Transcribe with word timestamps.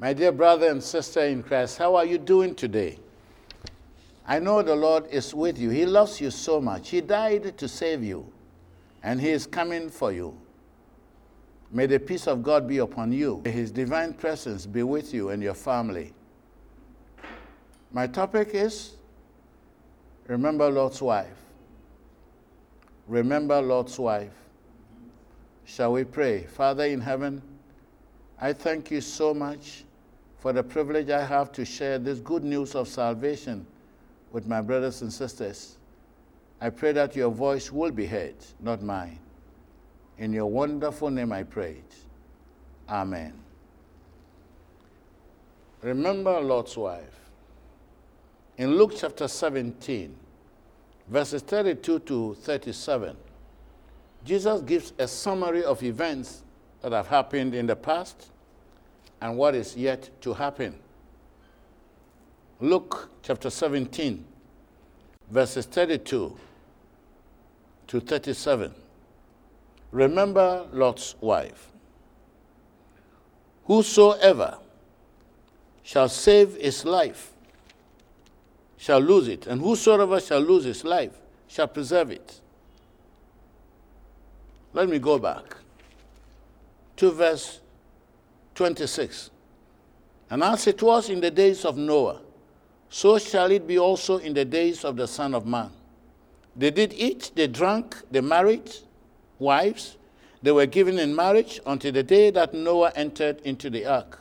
My 0.00 0.12
dear 0.12 0.30
brother 0.30 0.68
and 0.68 0.82
sister 0.82 1.22
in 1.22 1.42
Christ, 1.42 1.76
how 1.78 1.96
are 1.96 2.04
you 2.04 2.18
doing 2.18 2.54
today? 2.54 3.00
I 4.24 4.38
know 4.38 4.62
the 4.62 4.76
Lord 4.76 5.06
is 5.10 5.34
with 5.34 5.58
you. 5.58 5.70
He 5.70 5.86
loves 5.86 6.20
you 6.20 6.30
so 6.30 6.60
much. 6.60 6.90
He 6.90 7.00
died 7.00 7.58
to 7.58 7.66
save 7.66 8.04
you, 8.04 8.30
and 9.02 9.20
He 9.20 9.30
is 9.30 9.44
coming 9.44 9.90
for 9.90 10.12
you. 10.12 10.38
May 11.72 11.86
the 11.86 11.98
peace 11.98 12.28
of 12.28 12.44
God 12.44 12.68
be 12.68 12.78
upon 12.78 13.10
you. 13.10 13.42
May 13.44 13.50
His 13.50 13.72
divine 13.72 14.12
presence 14.14 14.66
be 14.66 14.84
with 14.84 15.12
you 15.12 15.30
and 15.30 15.42
your 15.42 15.54
family. 15.54 16.12
My 17.90 18.06
topic 18.06 18.50
is 18.52 18.94
Remember 20.28 20.70
Lot's 20.70 21.02
wife. 21.02 21.42
Remember 23.08 23.60
Lot's 23.60 23.98
wife. 23.98 24.34
Shall 25.64 25.92
we 25.92 26.04
pray? 26.04 26.44
Father 26.44 26.84
in 26.84 27.00
heaven, 27.00 27.42
I 28.40 28.52
thank 28.52 28.90
you 28.90 29.00
so 29.00 29.34
much 29.34 29.84
for 30.38 30.52
the 30.52 30.62
privilege 30.62 31.10
I 31.10 31.24
have 31.24 31.52
to 31.52 31.64
share 31.64 31.98
this 31.98 32.20
good 32.20 32.44
news 32.44 32.74
of 32.74 32.88
salvation 32.88 33.66
with 34.32 34.46
my 34.46 34.60
brothers 34.60 35.02
and 35.02 35.12
sisters. 35.12 35.76
I 36.60 36.70
pray 36.70 36.92
that 36.92 37.16
your 37.16 37.30
voice 37.30 37.72
will 37.72 37.90
be 37.90 38.06
heard, 38.06 38.36
not 38.60 38.82
mine. 38.82 39.18
In 40.18 40.32
your 40.32 40.46
wonderful 40.46 41.10
name 41.10 41.32
I 41.32 41.42
pray. 41.44 41.72
it. 41.72 41.94
Amen. 42.88 43.34
Remember 45.82 46.40
Lot's 46.40 46.76
wife. 46.76 47.20
In 48.56 48.76
Luke 48.76 48.94
chapter 48.96 49.28
17, 49.28 50.14
verses 51.08 51.42
32 51.42 52.00
to 52.00 52.34
37, 52.34 53.16
Jesus 54.24 54.60
gives 54.62 54.92
a 54.98 55.06
summary 55.06 55.62
of 55.62 55.82
events 55.84 56.42
that 56.82 56.90
have 56.90 57.06
happened 57.06 57.54
in 57.54 57.66
the 57.66 57.76
past 57.76 58.30
and 59.20 59.36
what 59.36 59.54
is 59.54 59.76
yet 59.76 60.10
to 60.20 60.34
happen. 60.34 60.74
Luke 62.60 63.10
chapter 63.22 63.50
17, 63.50 64.24
verses 65.30 65.66
32 65.66 66.36
to 67.86 68.00
37. 68.00 68.74
Remember 69.92 70.66
Lot's 70.72 71.14
wife. 71.20 71.70
Whosoever 73.64 74.58
shall 75.82 76.08
save 76.08 76.56
his 76.56 76.84
life 76.84 77.32
shall 78.76 79.00
lose 79.00 79.28
it, 79.28 79.46
and 79.46 79.60
whosoever 79.60 80.20
shall 80.20 80.40
lose 80.40 80.64
his 80.64 80.84
life 80.84 81.12
shall 81.48 81.68
preserve 81.68 82.10
it. 82.10 82.40
Let 84.72 84.88
me 84.88 84.98
go 84.98 85.18
back 85.18 85.56
to 86.96 87.10
verse 87.10 87.60
26. 88.58 89.30
And 90.30 90.42
as 90.42 90.66
it 90.66 90.82
was 90.82 91.10
in 91.10 91.20
the 91.20 91.30
days 91.30 91.64
of 91.64 91.76
Noah, 91.78 92.20
so 92.90 93.16
shall 93.16 93.52
it 93.52 93.68
be 93.68 93.78
also 93.78 94.18
in 94.18 94.34
the 94.34 94.44
days 94.44 94.84
of 94.84 94.96
the 94.96 95.06
Son 95.06 95.32
of 95.32 95.46
Man. 95.46 95.70
They 96.56 96.72
did 96.72 96.92
eat, 96.92 97.30
they 97.36 97.46
drank, 97.46 97.96
they 98.10 98.20
married 98.20 98.68
wives, 99.38 99.96
they 100.42 100.50
were 100.50 100.66
given 100.66 100.98
in 100.98 101.14
marriage 101.14 101.60
until 101.66 101.92
the 101.92 102.02
day 102.02 102.30
that 102.30 102.52
Noah 102.52 102.90
entered 102.96 103.40
into 103.42 103.70
the 103.70 103.86
ark. 103.86 104.18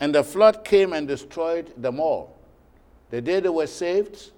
And 0.00 0.12
the 0.12 0.24
flood 0.24 0.64
came 0.64 0.92
and 0.92 1.06
destroyed 1.06 1.72
them 1.80 2.00
all. 2.00 2.36
The 3.10 3.20
day 3.20 3.38
they 3.38 3.50
were 3.50 3.68
saved, 3.68 4.32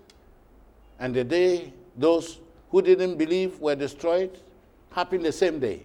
and 0.99 1.15
the 1.15 1.25
day 1.25 1.73
those 1.97 2.39
who 2.71 2.83
didn't 2.83 3.17
believe 3.17 3.59
were 3.61 3.77
destroyed, 3.77 4.39
happened 4.91 5.25
the 5.25 5.33
same 5.33 5.59
day. 5.59 5.85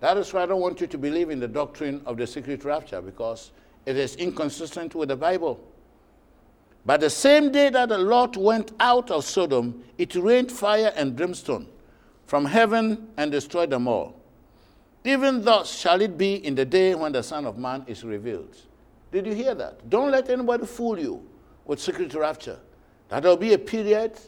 That 0.00 0.16
is 0.16 0.32
why 0.32 0.42
I 0.42 0.46
don't 0.46 0.60
want 0.60 0.80
you 0.80 0.86
to 0.86 0.98
believe 0.98 1.30
in 1.30 1.40
the 1.40 1.48
doctrine 1.48 2.02
of 2.06 2.16
the 2.16 2.26
secret 2.26 2.64
rapture 2.64 3.00
because 3.00 3.52
it 3.86 3.96
is 3.96 4.16
inconsistent 4.16 4.94
with 4.94 5.10
the 5.10 5.16
Bible. 5.16 5.60
But 6.86 7.00
the 7.00 7.10
same 7.10 7.52
day 7.52 7.68
that 7.68 7.90
the 7.90 7.98
Lord 7.98 8.36
went 8.36 8.72
out 8.80 9.10
of 9.10 9.24
Sodom, 9.24 9.84
it 9.98 10.14
rained 10.14 10.50
fire 10.50 10.92
and 10.96 11.14
brimstone 11.14 11.68
from 12.26 12.46
heaven 12.46 13.08
and 13.18 13.30
destroyed 13.30 13.70
them 13.70 13.86
all. 13.86 14.16
Even 15.04 15.42
thus 15.42 15.78
shall 15.78 16.00
it 16.00 16.16
be 16.16 16.34
in 16.46 16.54
the 16.54 16.64
day 16.64 16.94
when 16.94 17.12
the 17.12 17.22
Son 17.22 17.46
of 17.46 17.58
Man 17.58 17.84
is 17.86 18.04
revealed. 18.04 18.56
Did 19.12 19.26
you 19.26 19.34
hear 19.34 19.54
that? 19.54 19.88
Don't 19.90 20.10
let 20.10 20.30
anybody 20.30 20.66
fool 20.66 20.98
you 20.98 21.26
with 21.64 21.80
secret 21.80 22.14
rapture. 22.14 22.58
That 23.08 23.22
there 23.22 23.30
will 23.30 23.36
be 23.36 23.54
a 23.54 23.58
period 23.58 24.18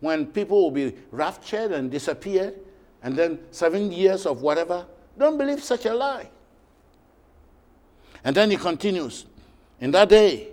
when 0.00 0.26
people 0.26 0.62
will 0.62 0.70
be 0.70 0.94
raptured 1.10 1.72
and 1.72 1.90
disappear, 1.90 2.52
and 3.02 3.16
then 3.16 3.38
seven 3.50 3.90
years 3.90 4.26
of 4.26 4.42
whatever. 4.42 4.86
Don't 5.18 5.38
believe 5.38 5.62
such 5.62 5.86
a 5.86 5.94
lie. 5.94 6.28
And 8.24 8.36
then 8.36 8.50
he 8.50 8.56
continues 8.56 9.26
In 9.80 9.90
that 9.92 10.08
day, 10.08 10.48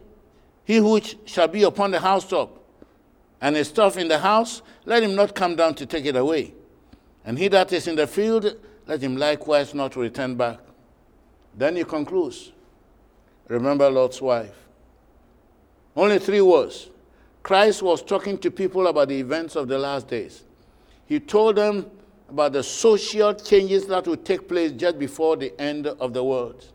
he 0.66 0.80
which 0.80 1.18
shall 1.26 1.48
be 1.48 1.64
upon 1.64 1.92
the 1.92 2.00
housetop, 2.00 2.60
and 3.42 3.56
his 3.56 3.68
stuff 3.68 3.98
in 3.98 4.08
the 4.08 4.20
house, 4.20 4.62
let 4.86 5.04
him 5.04 5.16
not 5.16 5.36
come 5.36 5.56
down 5.56 5.76
to 5.76 5.86
take 5.86 6.06
it 6.06 6.16
away. 6.16 6.54
And 7.26 7.38
he 7.38 7.48
that 7.50 7.74
is 7.74 7.88
in 7.88 7.96
the 7.96 8.08
field, 8.08 8.56
let 8.88 9.02
him 9.02 9.18
likewise 9.18 9.74
not 9.74 9.96
return 9.96 10.36
back. 10.36 10.60
Then 11.56 11.76
he 11.76 11.84
concludes 11.84 12.52
Remember 13.48 13.90
Lot's 13.90 14.22
wife. 14.22 14.56
Only 15.96 16.20
three 16.20 16.42
words. 16.42 16.90
Christ 17.44 17.84
was 17.84 18.02
talking 18.02 18.38
to 18.40 18.50
people 18.50 18.88
about 18.88 19.10
the 19.10 19.20
events 19.20 19.56
of 19.56 19.68
the 19.68 19.78
last 19.78 20.08
days. 20.08 20.44
He 21.06 21.20
told 21.20 21.58
them 21.58 21.92
about 22.34 22.54
the 22.54 22.64
social 22.64 23.32
changes 23.36 23.86
that 23.86 24.08
will 24.08 24.18
take 24.18 24.48
place 24.48 24.72
just 24.72 24.98
before 24.98 25.38
the 25.38 25.54
end 25.62 25.86
of 25.86 26.14
the 26.14 26.24
world. 26.24 26.66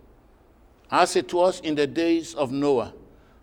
As 0.89 1.17
it 1.17 1.35
was 1.35 1.59
in 1.61 1.75
the 1.75 1.87
days 1.87 2.35
of 2.37 2.53
Noah, 2.53 2.95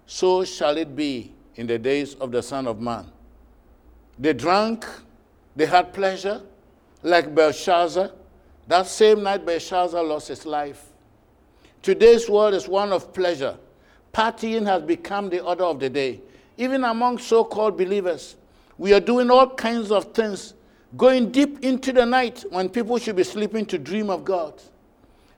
so 0.06 0.46
shall 0.46 0.78
it 0.78 0.96
be 0.96 1.34
in 1.56 1.68
the 1.68 1.78
days 1.78 2.16
of 2.16 2.32
the 2.32 2.42
Son 2.42 2.68
of 2.68 2.80
Man. 2.80 3.06
They 4.18 4.32
drank, 4.32 4.86
they 5.58 5.66
had 5.66 5.94
pleasure, 5.94 6.42
like 7.04 7.36
Belshazzar. 7.36 8.12
That 8.68 8.88
same 8.88 9.22
night, 9.22 9.46
Belshazzar 9.46 10.02
lost 10.02 10.30
his 10.30 10.46
life. 10.46 10.86
Today's 11.82 12.30
world 12.30 12.54
is 12.54 12.66
one 12.66 12.94
of 12.94 13.14
pleasure. 13.14 13.58
Partying 14.14 14.66
has 14.66 14.82
become 14.84 15.30
the 15.30 15.42
order 15.42 15.66
of 15.66 15.82
the 15.82 15.90
day. 15.90 16.22
Even 16.58 16.86
among 16.86 17.18
so 17.18 17.44
called 17.44 17.78
believers, 17.78 18.38
we 18.78 18.94
are 18.94 19.02
doing 19.02 19.30
all 19.30 19.50
kinds 19.50 19.92
of 19.92 20.14
things, 20.14 20.54
going 20.98 21.32
deep 21.32 21.64
into 21.64 21.92
the 21.92 22.06
night 22.06 22.44
when 22.50 22.70
people 22.70 22.98
should 22.98 23.16
be 23.16 23.24
sleeping 23.24 23.66
to 23.68 23.78
dream 23.78 24.10
of 24.10 24.24
God. 24.24 24.62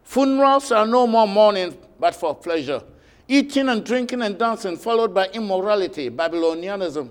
Funerals 0.04 0.72
are 0.72 0.86
no 0.86 1.08
more 1.08 1.28
mourning, 1.28 1.78
but 2.00 2.16
for 2.16 2.36
pleasure 2.36 2.82
eating 3.28 3.70
and 3.70 3.86
drinking 3.86 4.22
and 4.22 4.38
dancing, 4.38 4.78
followed 4.78 5.14
by 5.14 5.28
immorality, 5.28 6.10
Babylonianism. 6.10 7.10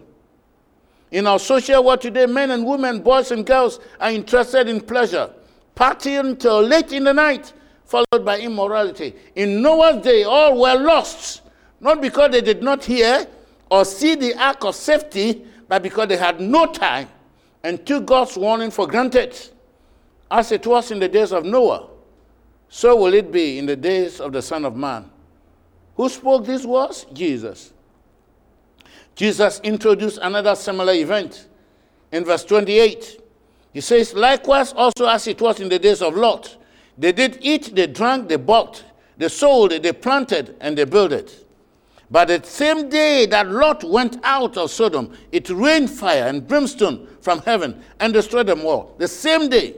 In 1.11 1.27
our 1.27 1.39
social 1.39 1.85
world 1.85 2.01
today, 2.01 2.27
men 2.27 2.51
and 2.51 2.67
women, 2.67 3.01
boys 3.01 3.31
and 3.31 3.47
girls 3.47 3.79
are 4.01 4.11
interested 4.11 4.69
in 4.69 4.81
pleasure, 4.81 5.31
partying 5.75 6.39
till 6.39 6.63
late 6.63 6.93
in 6.93 7.05
the 7.05 7.13
night, 7.13 7.53
followed 7.85 8.25
by 8.25 8.39
immorality. 8.41 9.15
In 9.35 9.63
Noah's 9.63 10.03
day, 10.03 10.25
all 10.25 10.61
were 10.61 10.75
lost, 10.75 11.43
not 11.81 12.01
because 12.01 12.33
they 12.33 12.41
did 12.41 12.63
not 12.63 12.85
hear 12.85 13.27
or 13.71 13.85
see 13.85 14.15
the 14.15 14.35
ark 14.43 14.65
of 14.65 14.75
safety, 14.75 15.45
but 15.69 15.83
because 15.83 16.09
they 16.09 16.17
had 16.17 16.41
no 16.41 16.67
time 16.67 17.09
and 17.67 17.85
took 17.85 18.07
God's 18.07 18.37
warning 18.37 18.71
for 18.71 18.87
granted. 18.87 19.37
As 20.31 20.53
it 20.53 20.65
was 20.69 20.93
in 20.93 21.01
the 21.01 21.09
days 21.09 21.33
of 21.33 21.45
Noah, 21.45 21.89
so 22.69 22.95
will 22.95 23.13
it 23.13 23.33
be 23.33 23.59
in 23.59 23.67
the 23.67 23.75
days 23.75 24.21
of 24.21 24.33
the 24.33 24.41
Son 24.41 24.65
of 24.65 24.77
Man. 24.77 25.11
Who 25.97 26.09
spoke 26.09 26.47
these 26.47 26.65
words? 26.65 27.07
Jesus. 27.13 27.73
Jesus 29.17 29.61
introduced 29.65 30.21
another 30.23 30.55
similar 30.55 30.93
event 30.93 31.49
in 32.13 32.25
verse 32.25 32.45
28. 32.45 33.21
He 33.73 33.81
says, 33.81 34.15
Likewise, 34.15 34.73
also 34.73 35.07
as 35.07 35.27
it 35.27 35.41
was 35.41 35.59
in 35.59 35.69
the 35.69 35.81
days 35.81 36.03
of 36.03 36.15
Lot, 36.15 36.57
they 36.97 37.11
did 37.11 37.39
eat, 37.41 37.75
they 37.75 37.89
drank, 37.89 38.29
they 38.29 38.37
bought, 38.37 38.85
they 39.17 39.29
sold, 39.29 39.73
they 39.73 39.93
planted, 39.93 40.57
and 40.61 40.79
they 40.79 40.85
builded. 40.85 41.33
But 42.11 42.29
the 42.29 42.43
same 42.45 42.89
day 42.89 43.27
that 43.27 43.49
Lot 43.49 43.83
went 43.83 44.19
out 44.23 44.57
of 44.57 44.71
Sodom, 44.71 45.13
it 45.33 45.51
rained 45.51 45.91
fire 45.91 46.27
and 46.29 46.47
brimstone 46.47 47.09
from 47.21 47.41
heaven 47.41 47.83
and 47.99 48.13
destroyed 48.13 48.47
them 48.47 48.65
all. 48.65 48.95
The 48.99 49.09
same 49.09 49.49
day. 49.49 49.75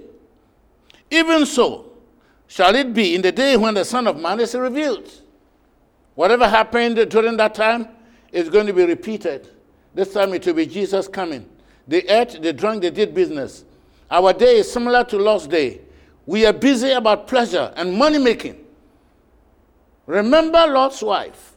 Even 1.11 1.47
so 1.47 1.93
shall 2.47 2.75
it 2.75 2.93
be 2.93 3.15
in 3.15 3.23
the 3.23 3.33
day 3.33 3.57
when 3.57 3.75
the 3.75 3.85
Son 3.85 4.07
of 4.07 4.19
Man 4.21 4.41
is 4.41 4.55
revealed. 4.55 5.11
Whatever 6.15 6.49
happened 6.49 6.97
during 7.09 7.37
that 7.39 7.55
time 7.55 7.89
is 8.33 8.51
going 8.51 8.67
to 8.67 8.73
be 8.73 8.85
repeated. 8.85 9.49
This 9.95 10.13
time 10.13 10.35
it 10.35 10.45
will 10.45 10.55
be 10.55 10.67
Jesus 10.67 11.09
coming. 11.09 11.49
They 11.87 12.03
ate, 12.03 12.43
they 12.43 12.53
drank, 12.53 12.83
they 12.83 12.91
did 12.91 13.15
business. 13.15 13.65
Our 14.11 14.33
day 14.33 14.59
is 14.59 14.71
similar 14.71 15.05
to 15.05 15.17
Lot's 15.17 15.47
day. 15.47 15.81
We 16.27 16.45
are 16.45 16.53
busy 16.53 16.91
about 16.91 17.27
pleasure 17.27 17.73
and 17.77 17.95
money 17.95 18.19
making. 18.19 18.63
Remember 20.07 20.67
Lot's 20.67 21.03
wife. 21.03 21.55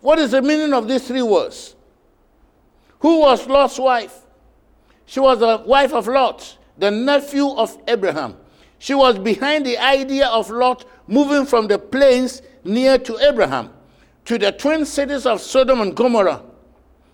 What 0.00 0.18
is 0.18 0.30
the 0.30 0.42
meaning 0.42 0.72
of 0.72 0.86
these 0.86 1.06
three 1.06 1.22
words? 1.22 1.74
Who 3.00 3.20
was 3.20 3.46
Lot's 3.46 3.78
wife? 3.78 4.20
She 5.06 5.20
was 5.20 5.38
the 5.38 5.62
wife 5.64 5.92
of 5.92 6.06
Lot, 6.06 6.58
the 6.76 6.90
nephew 6.90 7.48
of 7.48 7.76
Abraham. 7.88 8.36
She 8.78 8.94
was 8.94 9.18
behind 9.18 9.66
the 9.66 9.78
idea 9.78 10.28
of 10.28 10.50
Lot 10.50 10.84
moving 11.06 11.46
from 11.46 11.66
the 11.66 11.78
plains 11.78 12.42
near 12.64 12.98
to 12.98 13.18
Abraham 13.18 13.70
to 14.26 14.38
the 14.38 14.52
twin 14.52 14.84
cities 14.84 15.26
of 15.26 15.40
Sodom 15.40 15.80
and 15.80 15.96
Gomorrah. 15.96 16.42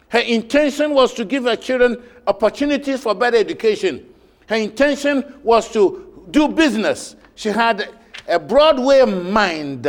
Her 0.08 0.18
intention 0.18 0.94
was 0.94 1.14
to 1.14 1.24
give 1.24 1.44
her 1.44 1.56
children 1.56 2.02
opportunities 2.26 3.00
for 3.02 3.14
better 3.14 3.36
education. 3.36 4.04
Her 4.48 4.56
intention 4.56 5.34
was 5.42 5.70
to 5.72 6.26
do 6.30 6.48
business. 6.48 7.16
She 7.34 7.48
had 7.50 7.88
a 8.28 8.38
Broadway 8.38 9.04
mind. 9.04 9.86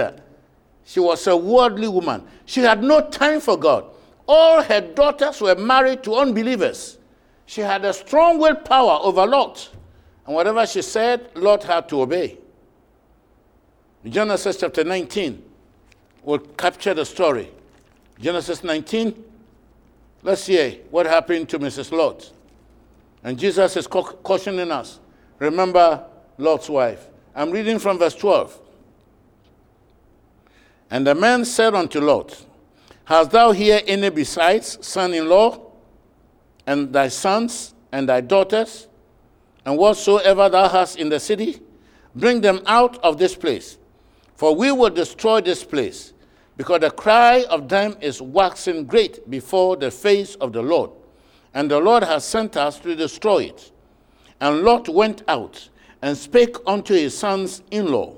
She 0.86 1.00
was 1.00 1.26
a 1.28 1.36
worldly 1.36 1.88
woman. 1.88 2.24
She 2.46 2.62
had 2.62 2.84
no 2.84 3.10
time 3.10 3.42
for 3.42 3.58
God. 3.58 3.86
All 4.28 4.62
her 4.62 4.82
daughters 4.82 5.42
were 5.42 5.56
married 5.56 6.04
to 6.04 6.16
unbelievers. 6.16 7.00
She 7.48 7.62
had 7.62 7.84
a 7.84 7.94
strong 7.94 8.40
willpower 8.40 9.00
over 9.02 9.26
Lot. 9.26 9.70
And 10.26 10.36
whatever 10.36 10.66
she 10.66 10.82
said, 10.82 11.30
Lot 11.36 11.64
had 11.64 11.90
to 11.90 12.02
obey. 12.02 12.38
Genesis 14.08 14.58
chapter 14.58 14.84
19 14.84 15.42
will 16.24 16.40
capture 16.40 16.94
the 16.94 17.06
story. 17.06 17.52
Genesis 18.20 18.64
19, 18.64 19.24
let's 20.22 20.46
hear 20.46 20.72
what 20.92 21.08
happened 21.08 21.50
to 21.50 21.60
Mrs. 21.60 21.92
Lot. 21.92 22.32
And 23.24 23.38
Jesus 23.38 23.76
is 23.76 23.88
cautioning 23.88 24.72
us. 24.72 25.00
Remember 25.40 26.06
Lot's 26.38 26.70
wife. 26.70 27.08
I'm 27.36 27.50
reading 27.50 27.80
from 27.80 27.98
verse 27.98 28.16
12. 28.16 28.62
And 30.95 31.06
the 31.06 31.13
man 31.13 31.44
said 31.44 31.75
unto 31.75 32.00
Lot, 32.00 32.45
Hast 33.03 33.31
thou 33.31 33.51
here 33.51 33.81
any 33.86 34.09
besides 34.09 34.77
son 34.80 35.13
in 35.13 35.27
law, 35.27 35.74
and 36.65 36.94
thy 36.94 37.09
sons, 37.09 37.74
and 37.92 38.07
thy 38.07 38.21
daughters, 38.21 38.88
and 39.65 39.77
whatsoever 39.77 40.47
thou 40.47 40.69
hast 40.69 40.97
in 40.97 41.09
the 41.09 41.19
city? 41.19 41.59
Bring 42.15 42.39
them 42.39 42.62
out 42.65 42.97
of 43.03 43.18
this 43.18 43.36
place, 43.36 43.77
for 44.36 44.56
we 44.56 44.71
will 44.71 44.89
destroy 44.89 45.42
this 45.42 45.65
place, 45.65 46.13
because 46.56 46.80
the 46.80 46.92
cry 46.92 47.44
of 47.50 47.68
them 47.68 47.98
is 48.00 48.21
waxing 48.21 48.86
great 48.86 49.30
before 49.30 49.75
the 49.75 49.91
face 49.91 50.36
of 50.36 50.53
the 50.53 50.62
Lord, 50.62 50.91
and 51.53 51.69
the 51.69 51.80
Lord 51.81 52.03
has 52.03 52.24
sent 52.24 52.56
us 52.56 52.80
to 52.80 52.95
destroy 52.95 53.39
it. 53.39 53.69
And 54.39 54.62
Lot 54.62 54.88
went 54.88 55.24
out 55.27 55.68
and 56.01 56.15
spake 56.15 56.56
unto 56.65 56.94
his 56.94 57.18
sons 57.18 57.63
in 57.69 57.91
law, 57.91 58.15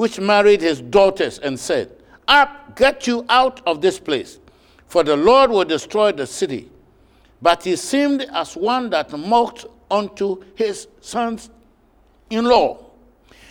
which 0.00 0.18
married 0.18 0.62
his 0.62 0.80
daughters, 0.80 1.38
and 1.40 1.60
said, 1.60 1.90
Up, 2.26 2.74
get 2.74 3.06
you 3.06 3.22
out 3.28 3.60
of 3.66 3.82
this 3.82 3.98
place, 3.98 4.38
for 4.86 5.04
the 5.04 5.14
Lord 5.14 5.50
will 5.50 5.66
destroy 5.66 6.10
the 6.10 6.26
city. 6.26 6.70
But 7.42 7.64
he 7.64 7.76
seemed 7.76 8.22
as 8.32 8.56
one 8.56 8.88
that 8.88 9.12
mocked 9.12 9.66
unto 9.90 10.42
his 10.54 10.88
sons 11.02 11.50
in 12.30 12.46
law. 12.46 12.78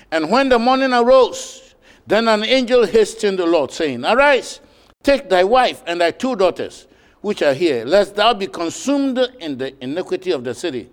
And 0.10 0.32
when 0.32 0.50
the 0.50 0.58
morning 0.58 0.92
arose, 0.92 1.76
then 2.08 2.28
an 2.28 2.44
angel 2.44 2.84
hastened 2.84 3.38
the 3.38 3.46
Lord, 3.46 3.70
saying, 3.70 4.04
Arise, 4.04 4.60
take 5.04 5.30
thy 5.30 5.44
wife 5.44 5.84
and 5.86 6.02
thy 6.02 6.10
two 6.10 6.36
daughters, 6.36 6.88
which 7.22 7.44
are 7.44 7.54
here, 7.54 7.86
lest 7.86 8.16
thou 8.16 8.34
be 8.34 8.48
consumed 8.48 9.20
in 9.40 9.60
the 9.60 9.76
iniquity 9.84 10.32
of 10.32 10.44
the 10.44 10.56
city. 10.56 10.90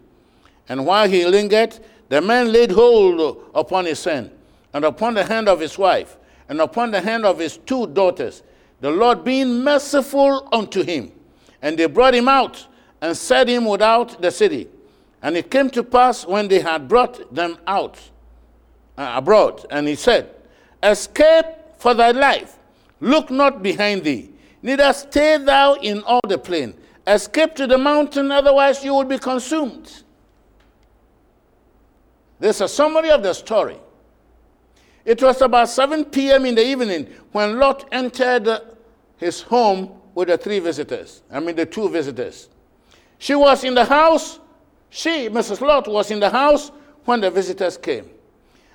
And 0.68 0.84
while 0.84 1.08
he 1.08 1.24
lingered, 1.24 1.78
the 2.10 2.20
man 2.20 2.52
laid 2.52 2.72
hold 2.72 3.42
upon 3.54 3.86
his 3.86 4.04
hand, 4.04 4.32
and 4.76 4.84
upon 4.84 5.14
the 5.14 5.24
hand 5.24 5.48
of 5.48 5.58
his 5.58 5.78
wife, 5.78 6.18
and 6.50 6.60
upon 6.60 6.90
the 6.90 7.00
hand 7.00 7.24
of 7.24 7.38
his 7.38 7.56
two 7.56 7.86
daughters, 7.86 8.42
the 8.82 8.90
Lord 8.90 9.24
being 9.24 9.64
merciful 9.64 10.46
unto 10.52 10.82
him. 10.82 11.12
And 11.62 11.78
they 11.78 11.86
brought 11.86 12.14
him 12.14 12.28
out 12.28 12.66
and 13.00 13.16
set 13.16 13.48
him 13.48 13.64
without 13.64 14.20
the 14.20 14.30
city. 14.30 14.68
And 15.22 15.34
it 15.34 15.50
came 15.50 15.70
to 15.70 15.82
pass 15.82 16.26
when 16.26 16.48
they 16.48 16.60
had 16.60 16.88
brought 16.88 17.34
them 17.34 17.56
out 17.66 17.98
uh, 18.98 19.12
abroad, 19.14 19.64
and 19.70 19.88
he 19.88 19.94
said, 19.94 20.34
Escape 20.82 21.46
for 21.78 21.94
thy 21.94 22.10
life, 22.10 22.58
look 23.00 23.30
not 23.30 23.62
behind 23.62 24.04
thee, 24.04 24.28
neither 24.60 24.92
stay 24.92 25.38
thou 25.38 25.72
in 25.76 26.02
all 26.02 26.20
the 26.28 26.36
plain. 26.36 26.74
Escape 27.06 27.54
to 27.54 27.66
the 27.66 27.78
mountain, 27.78 28.30
otherwise 28.30 28.84
you 28.84 28.92
will 28.92 29.04
be 29.04 29.18
consumed. 29.18 30.02
There's 32.38 32.60
a 32.60 32.68
summary 32.68 33.08
of 33.08 33.22
the 33.22 33.32
story. 33.32 33.78
It 35.06 35.22
was 35.22 35.40
about 35.40 35.68
7 35.68 36.06
p.m. 36.06 36.46
in 36.46 36.56
the 36.56 36.66
evening 36.66 37.06
when 37.30 37.60
Lot 37.60 37.88
entered 37.92 38.60
his 39.16 39.40
home 39.40 39.92
with 40.16 40.26
the 40.26 40.36
three 40.36 40.58
visitors. 40.58 41.22
I 41.30 41.38
mean, 41.38 41.54
the 41.54 41.64
two 41.64 41.88
visitors. 41.88 42.48
She 43.18 43.36
was 43.36 43.62
in 43.62 43.74
the 43.74 43.84
house, 43.84 44.40
she, 44.90 45.28
Mrs. 45.28 45.60
Lot, 45.60 45.86
was 45.86 46.10
in 46.10 46.18
the 46.18 46.28
house 46.28 46.72
when 47.04 47.20
the 47.20 47.30
visitors 47.30 47.78
came. 47.78 48.10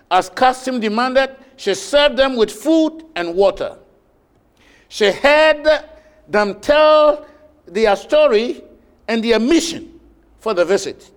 As 0.10 0.30
custom 0.30 0.80
demanded, 0.80 1.36
she 1.57 1.74
served 1.74 2.16
them 2.16 2.38
with 2.38 2.50
food 2.50 3.04
and 3.16 3.36
water. 3.36 3.77
She 4.88 5.12
heard 5.12 5.68
them 6.30 6.62
tell 6.62 7.25
their 7.66 7.95
story 7.98 8.63
and 9.07 9.22
their 9.22 9.39
mission 9.39 10.00
for 10.39 10.54
the 10.54 10.63
visit. 10.63 11.12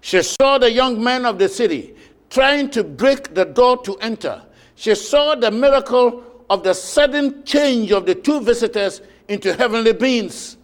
She 0.00 0.22
saw 0.22 0.58
the 0.58 0.70
young 0.70 1.02
men 1.02 1.26
of 1.26 1.38
the 1.38 1.48
city 1.48 1.94
trying 2.34 2.68
to 2.68 2.82
break 2.82 3.32
the 3.32 3.44
door 3.44 3.80
to 3.84 3.96
enter. 3.98 4.42
She 4.74 4.96
saw 4.96 5.36
the 5.36 5.52
miracle 5.52 6.24
of 6.50 6.64
the 6.64 6.74
sudden 6.74 7.44
change 7.44 7.92
of 7.92 8.06
the 8.06 8.14
two 8.16 8.40
visitors 8.40 9.00
into 9.28 9.54
heavenly 9.54 9.92
beings. 9.92 10.56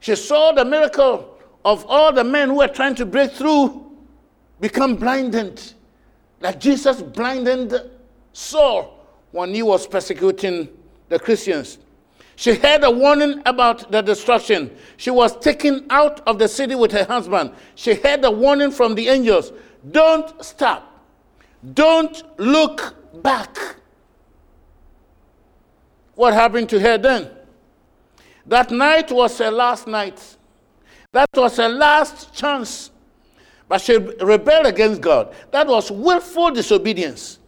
She 0.00 0.16
saw 0.16 0.52
the 0.52 0.64
miracle 0.64 1.38
of 1.62 1.84
all 1.86 2.10
the 2.10 2.24
men 2.24 2.48
who 2.48 2.56
were 2.56 2.68
trying 2.68 2.94
to 2.94 3.04
break 3.04 3.32
through 3.32 3.86
become 4.60 4.96
blinded, 4.96 5.62
like 6.40 6.58
Jesus 6.58 7.02
blinded 7.02 7.74
Saul 8.32 9.06
when 9.32 9.52
he 9.52 9.62
was 9.62 9.86
persecuting 9.86 10.70
the 11.10 11.18
Christians. 11.18 11.76
She 12.36 12.54
heard 12.54 12.82
a 12.82 12.90
warning 12.90 13.42
about 13.44 13.92
the 13.92 14.00
destruction. 14.00 14.74
She 14.96 15.10
was 15.10 15.36
taken 15.40 15.86
out 15.90 16.26
of 16.26 16.38
the 16.38 16.48
city 16.48 16.74
with 16.74 16.92
her 16.92 17.04
husband. 17.04 17.52
She 17.74 17.92
heard 17.92 18.24
a 18.24 18.30
warning 18.30 18.70
from 18.70 18.94
the 18.94 19.08
angels 19.08 19.52
don't 19.88 20.44
stop, 20.44 21.04
don't 21.74 22.22
look 22.38 23.22
back. 23.22 23.56
What 26.14 26.34
happened 26.34 26.68
to 26.70 26.80
her 26.80 26.98
then? 26.98 27.30
That 28.46 28.70
night 28.70 29.10
was 29.10 29.38
her 29.38 29.50
last 29.50 29.86
night. 29.86 30.36
That 31.12 31.28
was 31.34 31.56
her 31.56 31.68
last 31.68 32.34
chance. 32.34 32.90
But 33.68 33.80
she 33.80 33.96
rebelled 33.96 34.66
against 34.66 35.00
God. 35.00 35.34
That 35.50 35.66
was 35.66 35.90
willful 35.90 36.50
disobedience. 36.50 37.38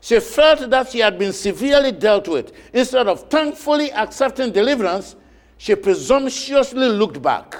She 0.00 0.20
felt 0.20 0.70
that 0.70 0.90
she 0.90 1.00
had 1.00 1.18
been 1.18 1.32
severely 1.32 1.92
dealt 1.92 2.28
with. 2.28 2.52
Instead 2.72 3.08
of 3.08 3.28
thankfully 3.28 3.92
accepting 3.92 4.52
deliverance, 4.52 5.16
she 5.56 5.74
presumptuously 5.74 6.88
looked 6.88 7.20
back. 7.20 7.56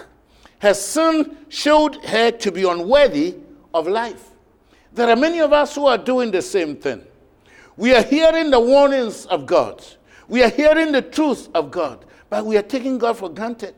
Her 0.60 0.74
sin 0.74 1.36
showed 1.48 1.96
her 2.04 2.30
to 2.30 2.52
be 2.52 2.62
unworthy 2.62 3.34
of 3.74 3.86
life. 3.86 4.30
There 4.92 5.08
are 5.08 5.16
many 5.16 5.40
of 5.40 5.52
us 5.52 5.74
who 5.74 5.86
are 5.86 5.98
doing 5.98 6.30
the 6.30 6.42
same 6.42 6.76
thing. 6.76 7.04
We 7.76 7.94
are 7.94 8.02
hearing 8.02 8.50
the 8.50 8.60
warnings 8.60 9.26
of 9.26 9.46
God, 9.46 9.84
we 10.26 10.42
are 10.42 10.50
hearing 10.50 10.92
the 10.92 11.02
truth 11.02 11.48
of 11.54 11.70
God, 11.70 12.04
but 12.28 12.44
we 12.44 12.56
are 12.56 12.62
taking 12.62 12.98
God 12.98 13.16
for 13.16 13.28
granted. 13.28 13.74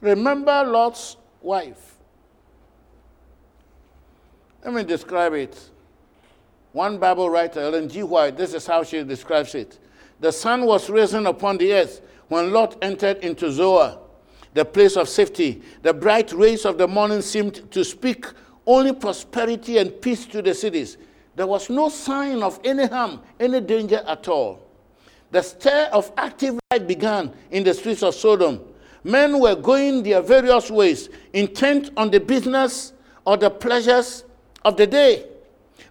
Remember 0.00 0.64
Lot's 0.64 1.16
wife. 1.40 1.96
Let 4.64 4.74
me 4.74 4.84
describe 4.84 5.32
it. 5.34 5.70
One 6.72 6.98
Bible 6.98 7.28
writer, 7.28 7.60
Ellen 7.60 7.88
G. 7.88 8.02
White, 8.02 8.36
this 8.36 8.54
is 8.54 8.66
how 8.66 8.82
she 8.82 9.02
describes 9.02 9.54
it. 9.54 9.78
The 10.20 10.32
sun 10.32 10.64
was 10.64 10.88
risen 10.88 11.26
upon 11.26 11.58
the 11.58 11.72
earth 11.72 12.00
when 12.28 12.52
Lot 12.52 12.78
entered 12.82 13.18
into 13.18 13.50
Zoar, 13.50 13.98
the 14.54 14.64
place 14.64 14.96
of 14.96 15.08
safety. 15.08 15.62
The 15.82 15.94
bright 15.94 16.32
rays 16.32 16.64
of 16.64 16.78
the 16.78 16.88
morning 16.88 17.22
seemed 17.22 17.70
to 17.70 17.84
speak 17.84 18.26
only 18.66 18.92
prosperity 18.92 19.78
and 19.78 20.00
peace 20.00 20.26
to 20.26 20.42
the 20.42 20.54
cities. 20.54 20.98
There 21.34 21.46
was 21.46 21.70
no 21.70 21.88
sign 21.88 22.42
of 22.42 22.60
any 22.64 22.86
harm, 22.86 23.20
any 23.40 23.60
danger 23.60 24.02
at 24.06 24.28
all. 24.28 24.60
The 25.30 25.42
stir 25.42 25.88
of 25.92 26.12
active 26.16 26.58
life 26.70 26.86
began 26.86 27.32
in 27.50 27.64
the 27.64 27.72
streets 27.72 28.02
of 28.02 28.14
Sodom. 28.14 28.60
Men 29.02 29.40
were 29.40 29.56
going 29.56 30.02
their 30.02 30.20
various 30.20 30.70
ways, 30.70 31.08
intent 31.32 31.90
on 31.96 32.10
the 32.10 32.20
business 32.20 32.92
or 33.24 33.36
the 33.36 33.50
pleasures 33.50 34.24
of 34.64 34.76
the 34.76 34.86
day. 34.86 35.26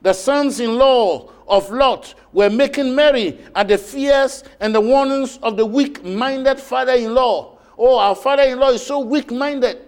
The 0.02 0.14
sons 0.14 0.60
in 0.60 0.78
law 0.78 1.32
of 1.48 1.70
Lot 1.72 2.14
were 2.34 2.50
making 2.50 2.96
merry 2.96 3.40
at 3.56 3.68
the 3.68 3.78
fears 3.78 4.44
and 4.60 4.74
the 4.74 4.82
warnings 4.82 5.38
of 5.44 5.58
the 5.58 5.66
weak 5.66 6.04
minded 6.04 6.60
father 6.60 6.94
in 6.94 7.14
law. 7.14 7.51
Oh, 7.84 7.98
our 7.98 8.14
father 8.16 8.44
in 8.44 8.60
law 8.60 8.70
is 8.70 8.86
so 8.86 9.00
weak 9.00 9.32
minded. 9.32 9.82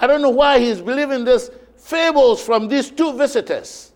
I 0.00 0.08
don't 0.08 0.22
know 0.22 0.30
why 0.30 0.58
he's 0.58 0.80
believing 0.80 1.24
these 1.24 1.50
fables 1.76 2.44
from 2.44 2.66
these 2.66 2.90
two 2.90 3.16
visitors. 3.16 3.92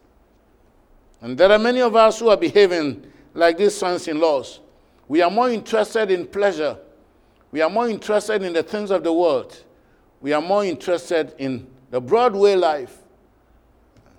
And 1.21 1.37
there 1.37 1.51
are 1.51 1.59
many 1.59 1.81
of 1.81 1.97
us 1.97 2.21
who 2.21 2.29
are 2.29 2.37
behaving 2.37 3.05
like 3.35 3.59
these 3.59 3.75
sons 3.77 4.07
in 4.07 4.21
laws. 4.21 4.61
We 5.09 5.23
are 5.23 5.31
more 5.31 5.51
interested 5.51 6.11
in 6.13 6.27
pleasure. 6.27 6.79
We 7.51 7.63
are 7.63 7.71
more 7.71 7.89
interested 7.89 8.43
in 8.43 8.53
the 8.53 8.63
things 8.63 8.93
of 8.93 9.03
the 9.03 9.13
world. 9.13 9.61
We 10.21 10.33
are 10.33 10.43
more 10.43 10.65
interested 10.65 11.35
in 11.39 11.67
the 11.91 12.01
Broadway 12.01 12.55
life 12.55 12.99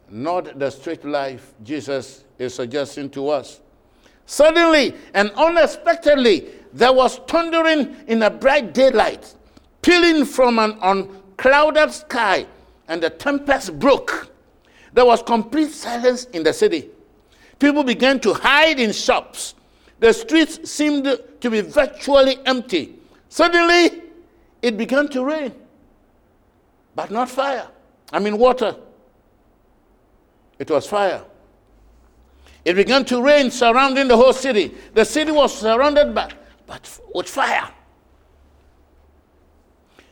not 0.10 0.58
the 0.58 0.70
straight 0.70 1.04
life 1.06 1.54
Jesus 1.64 2.24
is 2.40 2.56
suggesting 2.56 3.10
to 3.12 3.30
us. 3.30 3.60
Suddenly 4.26 4.96
and 5.14 5.32
unexpectedly, 5.32 6.50
there 6.78 6.94
was 6.94 7.18
thundering 7.28 7.96
in 8.08 8.22
a 8.22 8.30
bright 8.30 8.74
daylight, 8.74 9.34
pealing 9.82 10.26
from 10.26 10.60
an 10.60 10.78
unclouded 10.82 11.92
sky, 11.92 12.46
and 12.88 13.02
the 13.02 13.10
tempest 13.10 13.80
broke. 13.80 14.32
There 14.94 15.06
was 15.06 15.24
complete 15.24 15.72
silence 15.72 16.26
in 16.26 16.44
the 16.44 16.54
city. 16.54 16.90
People 17.58 17.84
began 17.84 18.20
to 18.20 18.34
hide 18.34 18.80
in 18.80 18.92
shops. 18.92 19.56
The 20.00 20.14
streets 20.14 20.70
seemed 20.70 21.06
to 21.42 21.50
be 21.50 21.62
virtually 21.62 22.38
empty. 22.46 22.96
Suddenly, 23.30 24.04
it 24.62 24.78
began 24.78 25.08
to 25.10 25.26
rain, 25.26 25.54
but 26.96 27.10
not 27.10 27.28
fire. 27.28 27.68
I 28.14 28.20
mean, 28.20 28.38
water. 28.38 28.76
It 30.60 30.70
was 30.70 30.86
fire. 30.86 31.24
It 32.64 32.76
began 32.76 33.04
to 33.06 33.22
rain 33.22 33.50
surrounding 33.50 34.08
the 34.08 34.18
whole 34.18 34.34
city. 34.34 34.76
The 34.94 35.06
city 35.06 35.32
was 35.32 35.58
surrounded 35.58 36.14
by, 36.14 36.32
but 36.68 37.00
with 37.16 37.28
fire. 37.28 37.70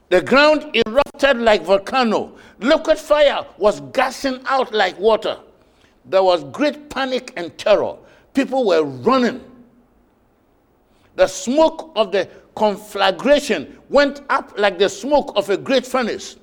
The 0.09 0.21
ground 0.21 0.75
erupted 0.75 1.37
like 1.37 1.63
volcano. 1.63 2.35
Liquid 2.59 2.97
fire 2.97 3.45
was 3.57 3.81
gushing 3.91 4.39
out 4.45 4.73
like 4.73 4.97
water. 4.97 5.37
There 6.05 6.23
was 6.23 6.43
great 6.45 6.89
panic 6.89 7.33
and 7.35 7.55
terror. 7.57 7.97
People 8.33 8.65
were 8.65 8.83
running. 8.83 9.43
The 11.15 11.27
smoke 11.27 11.91
of 11.95 12.11
the 12.11 12.29
conflagration 12.55 13.79
went 13.89 14.21
up 14.29 14.53
like 14.57 14.77
the 14.77 14.89
smoke 14.89 15.33
of 15.35 15.49
a 15.49 15.57
great 15.57 15.85
furnace. 15.85 16.37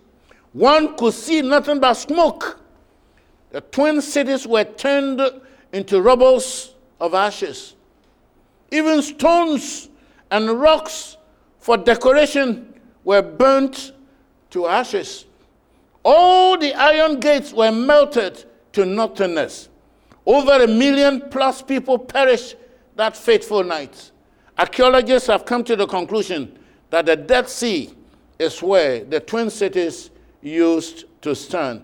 One 0.52 0.96
could 0.96 1.14
see 1.14 1.40
nothing 1.40 1.80
but 1.80 1.94
smoke. 1.94 2.60
The 3.50 3.60
twin 3.60 4.00
cities 4.02 4.46
were 4.46 4.64
turned 4.64 5.20
into 5.72 6.02
rubbles 6.02 6.74
of 7.00 7.14
ashes. 7.14 7.76
Even 8.70 9.02
stones 9.02 9.88
and 10.32 10.48
rocks 10.60 11.18
for 11.58 11.76
decoration 11.76 12.74
were 13.04 13.22
burnt 13.22 13.92
to 14.50 14.66
ashes. 14.66 15.26
All 16.02 16.58
the 16.58 16.74
iron 16.74 17.20
gates 17.20 17.52
were 17.52 17.70
melted 17.70 18.44
to 18.72 18.86
nothingness. 18.86 19.68
Over 20.24 20.64
a 20.64 20.66
million 20.66 21.28
plus 21.30 21.60
people 21.60 21.98
perished 21.98 22.56
that 22.96 23.16
fateful 23.16 23.62
night. 23.62 24.10
Archaeologists 24.58 25.28
have 25.28 25.44
come 25.44 25.62
to 25.64 25.76
the 25.76 25.86
conclusion 25.86 26.58
that 26.90 27.06
the 27.06 27.16
Dead 27.16 27.48
Sea 27.48 27.92
is 28.38 28.62
where 28.62 29.04
the 29.04 29.20
twin 29.20 29.50
cities 29.50 30.10
used 30.40 31.04
to 31.20 31.34
stand. 31.34 31.82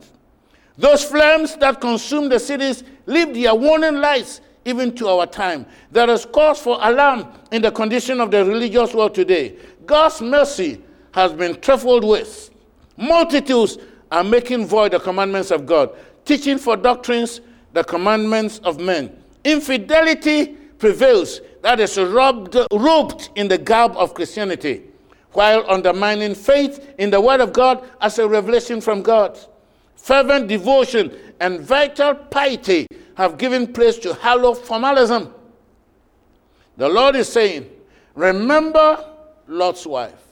Those 0.78 1.04
flames 1.04 1.54
that 1.56 1.80
consumed 1.80 2.32
the 2.32 2.40
cities 2.40 2.82
leave 3.04 3.34
their 3.34 3.54
warning 3.54 3.96
lights 3.96 4.40
even 4.68 4.94
to 4.96 5.08
our 5.08 5.26
time. 5.26 5.64
There 5.90 6.08
is 6.10 6.26
cause 6.26 6.60
for 6.60 6.78
alarm 6.80 7.26
in 7.50 7.62
the 7.62 7.70
condition 7.70 8.20
of 8.20 8.30
the 8.30 8.44
religious 8.44 8.92
world 8.92 9.14
today. 9.14 9.56
God's 9.86 10.20
mercy 10.20 10.82
has 11.12 11.32
been 11.32 11.58
trifled 11.60 12.04
with. 12.04 12.50
Multitudes 12.96 13.78
are 14.10 14.24
making 14.24 14.66
void 14.66 14.92
the 14.92 15.00
commandments 15.00 15.50
of 15.50 15.64
God, 15.64 15.90
teaching 16.24 16.58
for 16.58 16.76
doctrines 16.76 17.40
the 17.72 17.82
commandments 17.82 18.58
of 18.58 18.78
men. 18.78 19.16
Infidelity 19.44 20.46
prevails, 20.78 21.40
that 21.62 21.80
is 21.80 21.96
robed, 21.96 22.56
robed 22.72 23.30
in 23.34 23.48
the 23.48 23.58
garb 23.58 23.96
of 23.96 24.12
Christianity, 24.14 24.82
while 25.32 25.64
undermining 25.68 26.34
faith 26.34 26.94
in 26.98 27.10
the 27.10 27.20
Word 27.20 27.40
of 27.40 27.52
God 27.52 27.88
as 28.00 28.18
a 28.18 28.28
revelation 28.28 28.80
from 28.80 29.02
God. 29.02 29.38
Fervent 29.96 30.48
devotion 30.48 31.16
and 31.40 31.60
vital 31.60 32.14
piety 32.14 32.86
have 33.16 33.38
given 33.38 33.72
place 33.72 33.98
to 33.98 34.14
hollow 34.14 34.54
formalism. 34.54 35.34
The 36.76 36.88
Lord 36.88 37.16
is 37.16 37.30
saying, 37.30 37.68
Remember 38.14 39.04
Lot's 39.46 39.86
wife. 39.86 40.24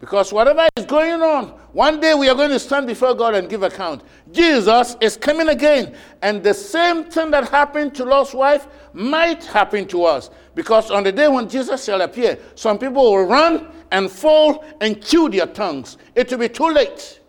Because 0.00 0.32
whatever 0.32 0.66
is 0.76 0.84
going 0.84 1.22
on, 1.22 1.48
one 1.72 2.00
day 2.00 2.12
we 2.12 2.28
are 2.28 2.34
going 2.34 2.50
to 2.50 2.58
stand 2.58 2.88
before 2.88 3.14
God 3.14 3.36
and 3.36 3.48
give 3.48 3.62
account. 3.62 4.02
Jesus 4.32 4.96
is 5.00 5.16
coming 5.16 5.48
again. 5.50 5.94
And 6.22 6.42
the 6.42 6.52
same 6.52 7.04
thing 7.04 7.30
that 7.30 7.48
happened 7.50 7.94
to 7.94 8.04
Lot's 8.04 8.34
wife 8.34 8.66
might 8.92 9.44
happen 9.44 9.86
to 9.88 10.04
us. 10.04 10.30
Because 10.56 10.90
on 10.90 11.04
the 11.04 11.12
day 11.12 11.28
when 11.28 11.48
Jesus 11.48 11.84
shall 11.84 12.00
appear, 12.00 12.36
some 12.56 12.78
people 12.78 13.12
will 13.12 13.26
run 13.26 13.68
and 13.92 14.10
fall 14.10 14.64
and 14.80 15.02
chew 15.04 15.28
their 15.28 15.46
tongues. 15.46 15.98
It 16.16 16.30
will 16.30 16.38
be 16.38 16.48
too 16.48 16.70
late. 16.70 17.20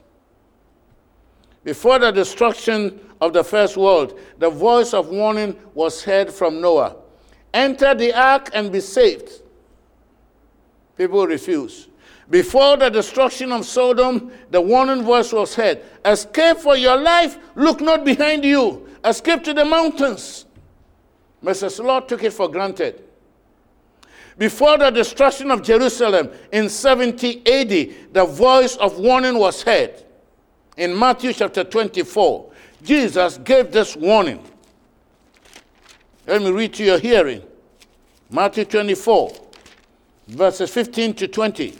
Before 1.63 2.00
the 2.00 2.12
destruction 2.12 3.00
of 3.22 3.34
the 3.34 3.43
first 3.43 3.77
world, 3.77 4.20
the 4.38 4.50
voice 4.50 4.93
of 4.93 5.08
warning 5.10 5.55
was 5.74 6.03
heard 6.03 6.32
from 6.32 6.60
Noah 6.60 6.98
Enter 7.53 7.93
the 7.93 8.12
ark 8.13 8.50
and 8.53 8.72
be 8.72 8.79
saved. 8.79 9.29
People 10.98 11.27
refuse. 11.27 11.88
Before 12.29 12.77
the 12.77 12.89
destruction 12.89 13.51
of 13.51 13.65
Sodom, 13.65 14.32
the 14.50 14.60
warning 14.60 15.03
voice 15.03 15.32
was 15.32 15.53
heard 15.53 15.82
Escape 16.03 16.58
for 16.58 16.75
your 16.75 16.98
life, 16.98 17.38
look 17.55 17.79
not 17.79 18.03
behind 18.03 18.43
you, 18.43 18.89
escape 19.05 19.43
to 19.43 19.53
the 19.53 19.65
mountains. 19.65 20.46
Mrs. 21.43 21.84
Lot 21.84 22.10
took 22.10 22.24
it 22.24 22.34
for 22.34 22.50
granted. 22.50 23.03
Before 24.38 24.77
the 24.77 24.89
destruction 24.89 25.51
of 25.51 25.62
Jerusalem 25.62 26.32
in 26.51 26.70
70 26.70 27.46
AD, 27.46 28.13
the 28.13 28.25
voice 28.25 28.77
of 28.77 28.98
warning 28.98 29.38
was 29.38 29.62
heard. 29.62 30.03
In 30.77 30.98
Matthew 30.98 31.34
chapter 31.34 31.63
24, 31.63 32.51
Jesus 32.84 33.38
gave 33.38 33.72
this 33.72 33.96
warning. 33.96 34.44
Let 36.25 36.42
me 36.42 36.51
read 36.51 36.74
to 36.75 36.84
your 36.84 37.00
hearing. 37.00 37.44
Matthew 38.30 38.65
24, 38.65 39.32
verses 40.27 40.72
15 40.72 41.13
to 41.15 41.27
20. 41.27 41.77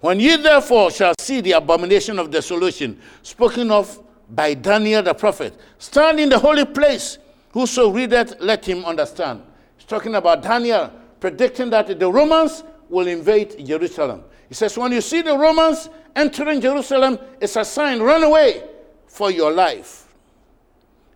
When 0.00 0.20
ye 0.20 0.36
therefore 0.36 0.90
shall 0.90 1.14
see 1.18 1.40
the 1.40 1.52
abomination 1.52 2.18
of 2.18 2.30
desolation 2.30 3.00
spoken 3.22 3.70
of 3.70 3.98
by 4.30 4.54
Daniel 4.54 5.02
the 5.02 5.14
prophet, 5.14 5.58
stand 5.78 6.20
in 6.20 6.28
the 6.28 6.38
holy 6.38 6.64
place, 6.64 7.18
whoso 7.52 7.90
readeth, 7.90 8.36
let 8.40 8.64
him 8.64 8.84
understand. 8.84 9.42
He's 9.76 9.86
talking 9.86 10.14
about 10.14 10.42
Daniel 10.42 10.92
predicting 11.18 11.70
that 11.70 11.98
the 11.98 12.12
Romans 12.12 12.62
will 12.88 13.06
invade 13.06 13.64
Jerusalem. 13.64 14.24
He 14.48 14.54
says, 14.54 14.76
when 14.78 14.92
you 14.92 15.00
see 15.00 15.22
the 15.22 15.36
Romans 15.36 15.90
entering 16.16 16.60
Jerusalem, 16.60 17.18
it's 17.40 17.56
a 17.56 17.64
sign, 17.64 18.00
run 18.00 18.22
away 18.22 18.64
for 19.06 19.30
your 19.30 19.52
life. 19.52 20.08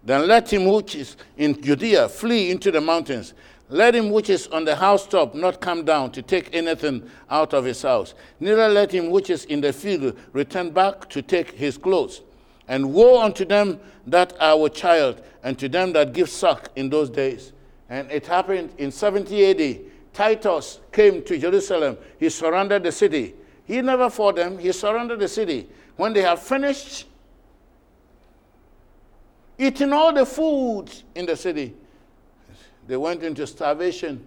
Then 0.05 0.27
let 0.27 0.53
him 0.53 0.67
which 0.67 0.97
is 0.97 1.17
in 1.37 1.61
Judea 1.63 2.09
flee 2.09 2.51
into 2.51 2.71
the 2.71 2.81
mountains. 2.81 3.35
Let 3.69 3.95
him 3.95 4.11
which 4.11 4.29
is 4.29 4.49
on 4.49 4.65
the 4.65 4.77
housetop 4.77 5.35
not 5.35 5.61
come 5.61 5.85
down 5.85 6.11
to 6.13 6.23
take 6.23 6.55
anything 6.55 7.09
out 7.31 7.55
of 7.55 7.65
his 7.65 7.81
house. 7.81 8.15
Neither 8.39 8.69
let 8.69 8.93
him 8.93 9.11
which 9.11 9.31
is 9.31 9.45
in 9.47 9.61
the 9.61 9.73
field 9.73 10.19
return 10.33 10.71
back 10.71 11.09
to 11.11 11.23
take 11.23 11.53
his 11.53 11.79
clothes. 11.79 12.21
And 12.69 12.93
woe 12.93 13.23
unto 13.23 13.45
them 13.45 13.81
that 14.07 14.35
are 14.41 14.59
with 14.59 14.75
child, 14.75 15.23
and 15.43 15.59
to 15.59 15.69
them 15.69 15.93
that 15.93 16.13
give 16.13 16.29
suck 16.29 16.71
in 16.77 16.91
those 16.91 17.11
days. 17.11 17.53
And 17.89 18.11
it 18.11 18.27
happened 18.27 18.73
in 18.79 18.91
70 18.91 19.45
AD. 19.51 19.92
Titus 20.13 20.81
came 20.91 21.23
to 21.25 21.39
Jerusalem. 21.39 21.97
He 22.19 22.29
surrounded 22.29 22.83
the 22.83 22.93
city. 22.93 23.35
He 23.65 23.81
never 23.81 24.11
fought 24.11 24.37
them, 24.37 24.59
he 24.59 24.73
surrounded 24.73 25.19
the 25.19 25.29
city. 25.29 25.69
When 25.97 26.13
they 26.13 26.23
had 26.23 26.39
finished 26.39 27.07
eating 29.59 29.93
all 29.93 30.13
the 30.13 30.27
food 30.27 30.87
in 31.15 31.27
the 31.27 31.37
city, 31.37 31.75
they 32.87 32.97
went 32.97 33.23
into 33.23 33.47
starvation. 33.47 34.27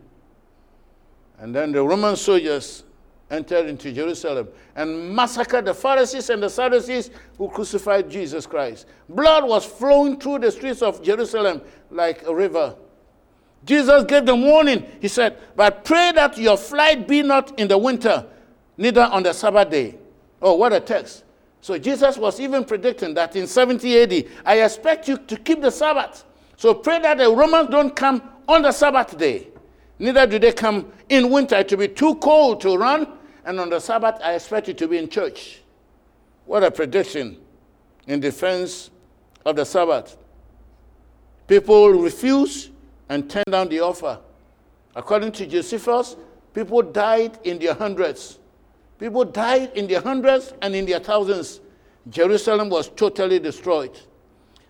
And 1.37 1.53
then 1.53 1.73
the 1.73 1.83
Roman 1.83 2.15
soldiers 2.15 2.83
entered 3.29 3.65
into 3.65 3.91
Jerusalem 3.91 4.47
and 4.75 5.13
massacred 5.13 5.65
the 5.65 5.73
Pharisees 5.73 6.29
and 6.29 6.41
the 6.41 6.49
Sadducees 6.49 7.09
who 7.37 7.49
crucified 7.49 8.09
Jesus 8.09 8.45
Christ. 8.45 8.85
Blood 9.09 9.47
was 9.47 9.65
flowing 9.65 10.19
through 10.19 10.39
the 10.39 10.51
streets 10.51 10.81
of 10.81 11.01
Jerusalem 11.03 11.61
like 11.91 12.23
a 12.25 12.33
river. 12.33 12.75
Jesus 13.65 14.03
gave 14.03 14.25
them 14.25 14.43
warning. 14.43 14.85
He 15.01 15.07
said, 15.07 15.37
But 15.55 15.83
pray 15.83 16.11
that 16.13 16.37
your 16.37 16.55
flight 16.55 17.07
be 17.07 17.23
not 17.23 17.59
in 17.59 17.67
the 17.67 17.77
winter, 17.77 18.25
neither 18.77 19.01
on 19.03 19.23
the 19.23 19.33
Sabbath 19.33 19.71
day. 19.71 19.97
Oh, 20.41 20.55
what 20.55 20.71
a 20.71 20.79
text. 20.79 21.23
So 21.61 21.77
Jesus 21.79 22.17
was 22.17 22.39
even 22.39 22.63
predicting 22.63 23.15
that 23.15 23.35
in 23.35 23.47
70 23.47 24.01
AD, 24.01 24.25
I 24.45 24.61
expect 24.61 25.07
you 25.07 25.17
to 25.17 25.35
keep 25.35 25.61
the 25.61 25.71
Sabbath. 25.71 26.23
So 26.57 26.75
pray 26.75 26.99
that 26.99 27.17
the 27.17 27.29
Romans 27.29 27.69
don't 27.69 27.95
come 27.95 28.21
on 28.47 28.61
the 28.61 28.71
Sabbath 28.71 29.17
day. 29.17 29.47
Neither 29.97 30.27
do 30.27 30.37
they 30.37 30.51
come 30.51 30.91
in 31.09 31.31
winter. 31.31 31.55
It 31.55 31.71
will 31.71 31.79
be 31.79 31.87
too 31.87 32.15
cold 32.15 32.61
to 32.61 32.77
run. 32.77 33.07
And 33.45 33.59
on 33.59 33.69
the 33.69 33.79
Sabbath, 33.79 34.19
I 34.23 34.35
expect 34.35 34.67
you 34.67 34.73
to 34.75 34.87
be 34.87 34.97
in 34.97 35.09
church. 35.09 35.61
What 36.45 36.63
a 36.63 36.69
prediction 36.69 37.37
in 38.05 38.19
defense 38.19 38.91
of 39.45 39.55
the 39.55 39.65
Sabbath. 39.65 40.17
People 41.47 41.89
refuse 41.89 42.69
and 43.09 43.29
turn 43.29 43.43
down 43.49 43.69
the 43.69 43.79
offer. 43.79 44.19
According 44.95 45.31
to 45.33 45.45
Josephus, 45.45 46.15
people 46.53 46.81
died 46.81 47.39
in 47.43 47.59
their 47.59 47.73
hundreds 47.73 48.39
People 48.97 49.25
died 49.25 49.71
in 49.75 49.87
their 49.87 50.01
hundreds 50.01 50.53
and 50.61 50.73
in 50.73 50.85
their 50.85 50.99
thousands. 50.99 51.59
Jerusalem 52.09 52.69
was 52.69 52.89
totally 52.89 53.39
destroyed. 53.39 53.97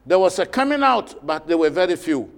There 0.06 0.20
was 0.20 0.40
a 0.40 0.46
coming 0.46 0.84
out, 0.84 1.26
but 1.26 1.48
there 1.48 1.58
were 1.58 1.70
very 1.70 1.96
few. 1.96 2.32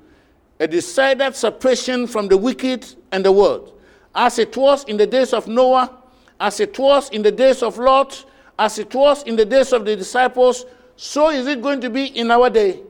A 0.60 0.68
decided 0.68 1.36
separation 1.36 2.08
from 2.08 2.28
the 2.28 2.38
wicked 2.38 2.86
and 3.12 3.24
the 3.24 3.32
world, 3.32 3.80
as 4.16 4.40
it 4.40 4.58
was 4.58 4.84
in 4.86 4.98
the 4.98 5.06
days 5.06 5.34
of 5.34 5.48
Noah, 5.48 5.96
as 6.40 6.60
it 6.60 6.78
was 6.78 7.10
in 7.10 7.22
the 7.22 7.32
days 7.32 7.62
of 7.62 7.78
Lot, 7.78 8.26
as 8.58 8.80
it 8.80 8.94
was 8.94 9.24
in 9.24 9.36
the 9.36 9.46
days 9.46 9.72
of 9.72 9.86
the 9.86 9.96
disciples, 9.96 10.66
so 10.96 11.30
is 11.30 11.46
it 11.46 11.62
going 11.62 11.80
to 11.82 11.90
be 11.90 12.06
in 12.06 12.32
our 12.32 12.50
day. 12.50 12.82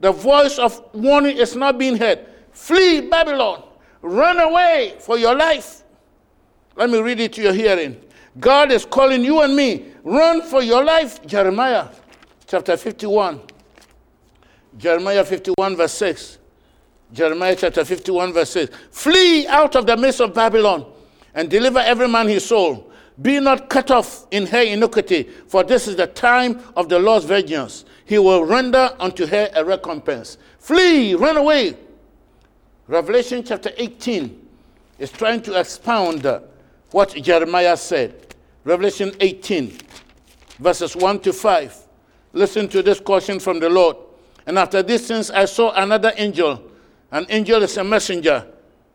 The 0.00 0.12
voice 0.12 0.58
of 0.58 0.82
warning 0.92 1.38
is 1.38 1.56
not 1.56 1.78
being 1.78 1.96
heard. 1.96 2.26
Flee 2.54 3.02
Babylon. 3.02 3.64
Run 4.00 4.40
away 4.40 4.96
for 5.00 5.18
your 5.18 5.34
life. 5.34 5.82
Let 6.76 6.90
me 6.90 7.00
read 7.00 7.20
it 7.20 7.32
to 7.34 7.42
your 7.42 7.52
hearing. 7.52 8.00
God 8.40 8.72
is 8.72 8.84
calling 8.84 9.24
you 9.24 9.42
and 9.42 9.54
me. 9.54 9.92
Run 10.02 10.42
for 10.42 10.62
your 10.62 10.82
life. 10.82 11.24
Jeremiah 11.26 11.88
chapter 12.46 12.76
51. 12.76 13.40
Jeremiah 14.76 15.24
51, 15.24 15.76
verse 15.76 15.92
6. 15.92 16.38
Jeremiah 17.12 17.54
chapter 17.56 17.84
51, 17.84 18.32
verse 18.32 18.50
6. 18.50 18.76
Flee 18.90 19.46
out 19.46 19.76
of 19.76 19.86
the 19.86 19.96
midst 19.96 20.20
of 20.20 20.34
Babylon 20.34 20.84
and 21.34 21.48
deliver 21.48 21.78
every 21.78 22.08
man 22.08 22.28
his 22.28 22.44
soul. 22.44 22.90
Be 23.22 23.38
not 23.38 23.68
cut 23.68 23.92
off 23.92 24.26
in 24.32 24.46
her 24.46 24.62
iniquity, 24.62 25.22
for 25.46 25.62
this 25.62 25.86
is 25.86 25.94
the 25.94 26.08
time 26.08 26.60
of 26.76 26.88
the 26.88 26.98
Lord's 26.98 27.24
vengeance. 27.24 27.84
He 28.04 28.18
will 28.18 28.44
render 28.44 28.90
unto 28.98 29.26
her 29.26 29.50
a 29.54 29.64
recompense. 29.64 30.38
Flee, 30.58 31.14
run 31.14 31.36
away. 31.36 31.76
Revelation 32.86 33.42
chapter 33.42 33.70
18 33.76 34.46
is 34.98 35.10
trying 35.10 35.40
to 35.42 35.58
expound 35.58 36.26
uh, 36.26 36.40
what 36.90 37.14
Jeremiah 37.14 37.76
said. 37.76 38.34
Revelation 38.64 39.12
18, 39.20 39.78
verses 40.58 40.94
1 40.94 41.20
to 41.20 41.32
5. 41.32 41.78
Listen 42.34 42.68
to 42.68 42.82
this 42.82 43.00
caution 43.00 43.40
from 43.40 43.58
the 43.58 43.68
Lord. 43.70 43.96
And 44.46 44.58
after 44.58 44.82
these 44.82 45.08
things, 45.08 45.30
I 45.30 45.46
saw 45.46 45.72
another 45.72 46.12
angel. 46.16 46.62
An 47.10 47.26
angel 47.30 47.62
is 47.62 47.76
a 47.78 47.84
messenger. 47.84 48.46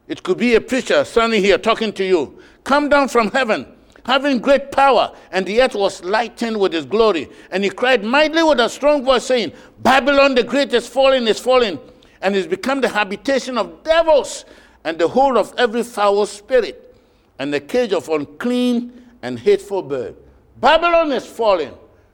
It 0.07 0.21
could 0.21 0.37
be 0.37 0.55
a 0.55 0.61
preacher 0.61 1.03
standing 1.03 1.41
here 1.41 1.57
talking 1.57 1.93
to 1.93 2.03
you. 2.05 2.39
Come 2.63 2.89
down 2.89 3.07
from 3.07 3.31
heaven, 3.31 3.65
having 4.05 4.39
great 4.39 4.71
power, 4.71 5.15
and 5.31 5.45
the 5.45 5.61
earth 5.61 5.75
was 5.75 6.03
lightened 6.03 6.59
with 6.59 6.73
his 6.73 6.85
glory. 6.85 7.29
And 7.51 7.63
he 7.63 7.69
cried 7.69 8.03
mightily 8.03 8.43
with 8.43 8.59
a 8.59 8.69
strong 8.69 9.03
voice, 9.03 9.25
saying, 9.25 9.53
Babylon 9.79 10.35
the 10.35 10.43
great 10.43 10.73
is 10.73 10.87
fallen, 10.87 11.27
is 11.27 11.39
fallen, 11.39 11.79
and 12.21 12.35
is 12.35 12.47
become 12.47 12.81
the 12.81 12.89
habitation 12.89 13.57
of 13.57 13.83
devils, 13.83 14.45
and 14.83 14.97
the 14.97 15.07
hold 15.07 15.37
of 15.37 15.53
every 15.57 15.83
foul 15.83 16.25
spirit, 16.25 16.95
and 17.37 17.53
the 17.53 17.59
cage 17.59 17.93
of 17.93 18.09
unclean 18.09 19.05
and 19.21 19.39
hateful 19.39 19.81
bird. 19.81 20.15
Babylon 20.59 21.11
is 21.11 21.25
fallen, 21.25 21.73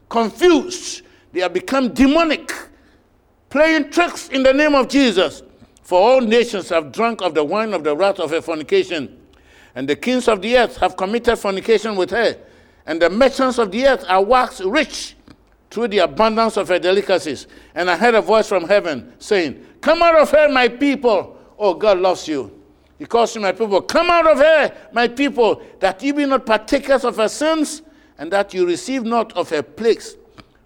confused. 0.09 1.01
They 1.31 1.41
have 1.41 1.53
become 1.53 1.93
demonic 1.93 2.51
playing 3.49 3.89
tricks 3.89 4.29
in 4.29 4.43
the 4.43 4.53
name 4.53 4.75
of 4.75 4.89
Jesus. 4.89 5.41
For 5.81 5.99
all 5.99 6.21
nations 6.21 6.69
have 6.69 6.91
drunk 6.91 7.21
of 7.21 7.33
the 7.33 7.43
wine 7.43 7.73
of 7.73 7.83
the 7.83 7.95
wrath 7.95 8.19
of 8.19 8.31
her 8.31 8.41
fornication, 8.41 9.21
and 9.75 9.87
the 9.87 9.95
kings 9.95 10.27
of 10.27 10.41
the 10.41 10.57
earth 10.57 10.77
have 10.77 10.97
committed 10.97 11.37
fornication 11.37 11.95
with 11.95 12.09
her, 12.09 12.37
and 12.85 13.01
the 13.01 13.09
merchants 13.09 13.57
of 13.59 13.71
the 13.71 13.87
earth 13.87 14.03
are 14.07 14.23
waxed 14.23 14.61
rich 14.61 15.15
through 15.69 15.89
the 15.89 15.99
abundance 15.99 16.57
of 16.57 16.67
her 16.69 16.79
delicacies. 16.79 17.47
And 17.75 17.89
I 17.89 17.97
heard 17.97 18.15
a 18.15 18.21
voice 18.21 18.47
from 18.47 18.65
heaven 18.65 19.13
saying, 19.19 19.65
Come 19.85 20.01
out 20.01 20.15
of 20.15 20.31
her, 20.31 20.49
my 20.49 20.67
people. 20.67 21.37
Oh, 21.59 21.75
God 21.75 21.99
loves 21.99 22.27
you. 22.27 22.59
He 22.97 23.05
calls 23.05 23.33
to 23.33 23.39
my 23.39 23.51
people, 23.51 23.83
Come 23.83 24.09
out 24.09 24.25
of 24.25 24.39
her, 24.39 24.75
my 24.91 25.07
people, 25.07 25.61
that 25.79 26.01
you 26.01 26.11
be 26.11 26.25
not 26.25 26.43
partakers 26.43 27.05
of 27.05 27.17
her 27.17 27.27
sins, 27.27 27.83
and 28.17 28.31
that 28.31 28.51
you 28.51 28.65
receive 28.65 29.03
not 29.03 29.31
of 29.33 29.51
her 29.51 29.61
plagues. 29.61 30.15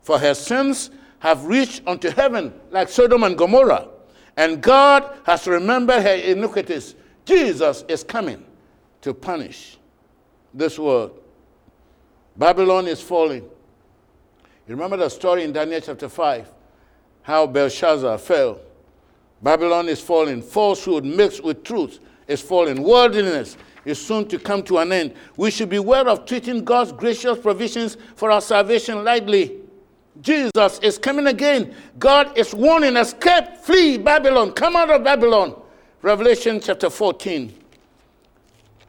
For 0.03 0.17
her 0.17 0.33
sins 0.33 0.89
have 1.19 1.43
reached 1.43 1.81
unto 1.85 2.09
heaven 2.09 2.53
like 2.71 2.87
Sodom 2.87 3.23
and 3.23 3.37
Gomorrah, 3.37 3.89
and 4.37 4.61
God 4.61 5.19
has 5.25 5.45
remembered 5.47 6.01
her 6.01 6.15
iniquities. 6.15 6.95
Jesus 7.25 7.83
is 7.89 8.05
coming 8.05 8.45
to 9.01 9.13
punish 9.13 9.79
this 10.53 10.79
world. 10.79 11.21
Babylon 12.37 12.87
is 12.87 13.01
falling. 13.01 13.43
You 13.43 14.75
remember 14.75 14.95
the 14.95 15.09
story 15.09 15.43
in 15.43 15.51
Daniel 15.51 15.81
chapter 15.81 16.07
5 16.07 16.53
how 17.23 17.45
Belshazzar 17.47 18.17
fell. 18.17 18.61
Babylon 19.41 19.87
is 19.87 20.01
falling. 20.01 20.41
Falsehood 20.41 21.05
mixed 21.05 21.43
with 21.43 21.63
truth 21.63 21.99
is 22.27 22.41
falling. 22.41 22.83
Worldliness 22.83 23.57
is 23.85 24.03
soon 24.03 24.27
to 24.27 24.37
come 24.37 24.63
to 24.63 24.77
an 24.79 24.91
end. 24.91 25.13
We 25.37 25.51
should 25.51 25.69
beware 25.69 26.07
of 26.07 26.25
treating 26.25 26.63
God's 26.63 26.91
gracious 26.91 27.39
provisions 27.39 27.97
for 28.15 28.31
our 28.31 28.41
salvation 28.41 29.03
lightly. 29.03 29.57
Jesus 30.21 30.79
is 30.79 30.97
coming 30.97 31.27
again. 31.27 31.73
God 31.97 32.37
is 32.37 32.53
warning, 32.53 32.97
escape, 32.97 33.57
flee 33.61 33.97
Babylon, 33.97 34.51
come 34.51 34.75
out 34.75 34.89
of 34.89 35.03
Babylon. 35.03 35.59
Revelation 36.01 36.59
chapter 36.59 36.89
14. 36.89 37.53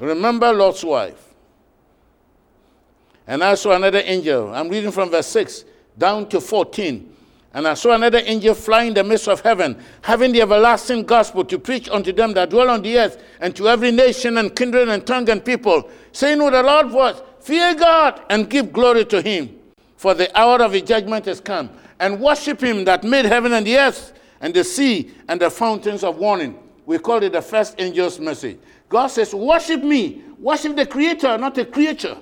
Remember 0.01 0.53
Lot's 0.53 0.83
wife. 0.83 1.35
And 3.27 3.45
I 3.45 3.55
saw 3.55 3.73
another 3.73 4.03
angel. 4.05 4.53
I'm 4.53 4.69
reading 4.69 4.91
from 4.91 5.11
verse 5.11 5.27
6 5.29 5.65
down 5.97 6.29
to 6.31 6.41
14. 6.41 7.17
And 7.53 7.67
I 7.67 7.75
saw 7.75 7.95
another 7.95 8.23
angel 8.25 8.55
fly 8.55 8.85
in 8.85 8.95
the 8.95 9.03
midst 9.03 9.27
of 9.29 9.41
heaven, 9.41 9.77
having 10.03 10.33
the 10.33 10.43
everlasting 10.43 11.05
gospel 11.05 11.45
to 11.47 11.59
preach 11.59 11.89
unto 11.89 12.13
them 12.13 12.33
that 12.35 12.51
dwell 12.51 12.71
on 12.71 12.83
the 12.83 12.99
earth, 12.99 13.23
and 13.41 13.55
to 13.57 13.69
every 13.69 13.91
nation 13.91 14.39
and 14.39 14.55
kindred 14.55 14.89
and 14.89 15.05
tongue 15.07 15.29
and 15.29 15.45
people, 15.45 15.91
saying 16.13 16.43
with 16.43 16.55
a 16.55 16.63
loud 16.63 16.91
voice, 16.91 17.21
Fear 17.41 17.75
God 17.75 18.23
and 18.31 18.49
give 18.49 18.73
glory 18.73 19.05
to 19.07 19.21
him 19.21 19.61
for 20.01 20.15
the 20.15 20.35
hour 20.39 20.63
of 20.63 20.73
his 20.73 20.81
judgment 20.81 21.27
is 21.27 21.43
come, 21.43 21.69
and 21.99 22.19
worship 22.19 22.63
him 22.63 22.87
that 22.87 23.05
made 23.05 23.27
heaven 23.27 23.53
and 23.53 23.67
the 23.67 23.77
earth 23.77 24.15
and 24.41 24.55
the 24.55 24.65
sea 24.65 25.11
and 25.29 25.39
the 25.39 25.51
fountains 25.51 26.03
of 26.03 26.17
warning. 26.17 26.59
We 26.87 26.99
call 26.99 27.23
it 27.23 27.33
the 27.33 27.43
first 27.43 27.79
angel's 27.79 28.19
message. 28.19 28.59
God 28.89 29.09
says, 29.09 29.35
Worship 29.35 29.85
me, 29.85 30.23
worship 30.39 30.75
the 30.75 30.87
creator, 30.87 31.37
not 31.37 31.55
the 31.55 31.67
creature. 31.67 32.17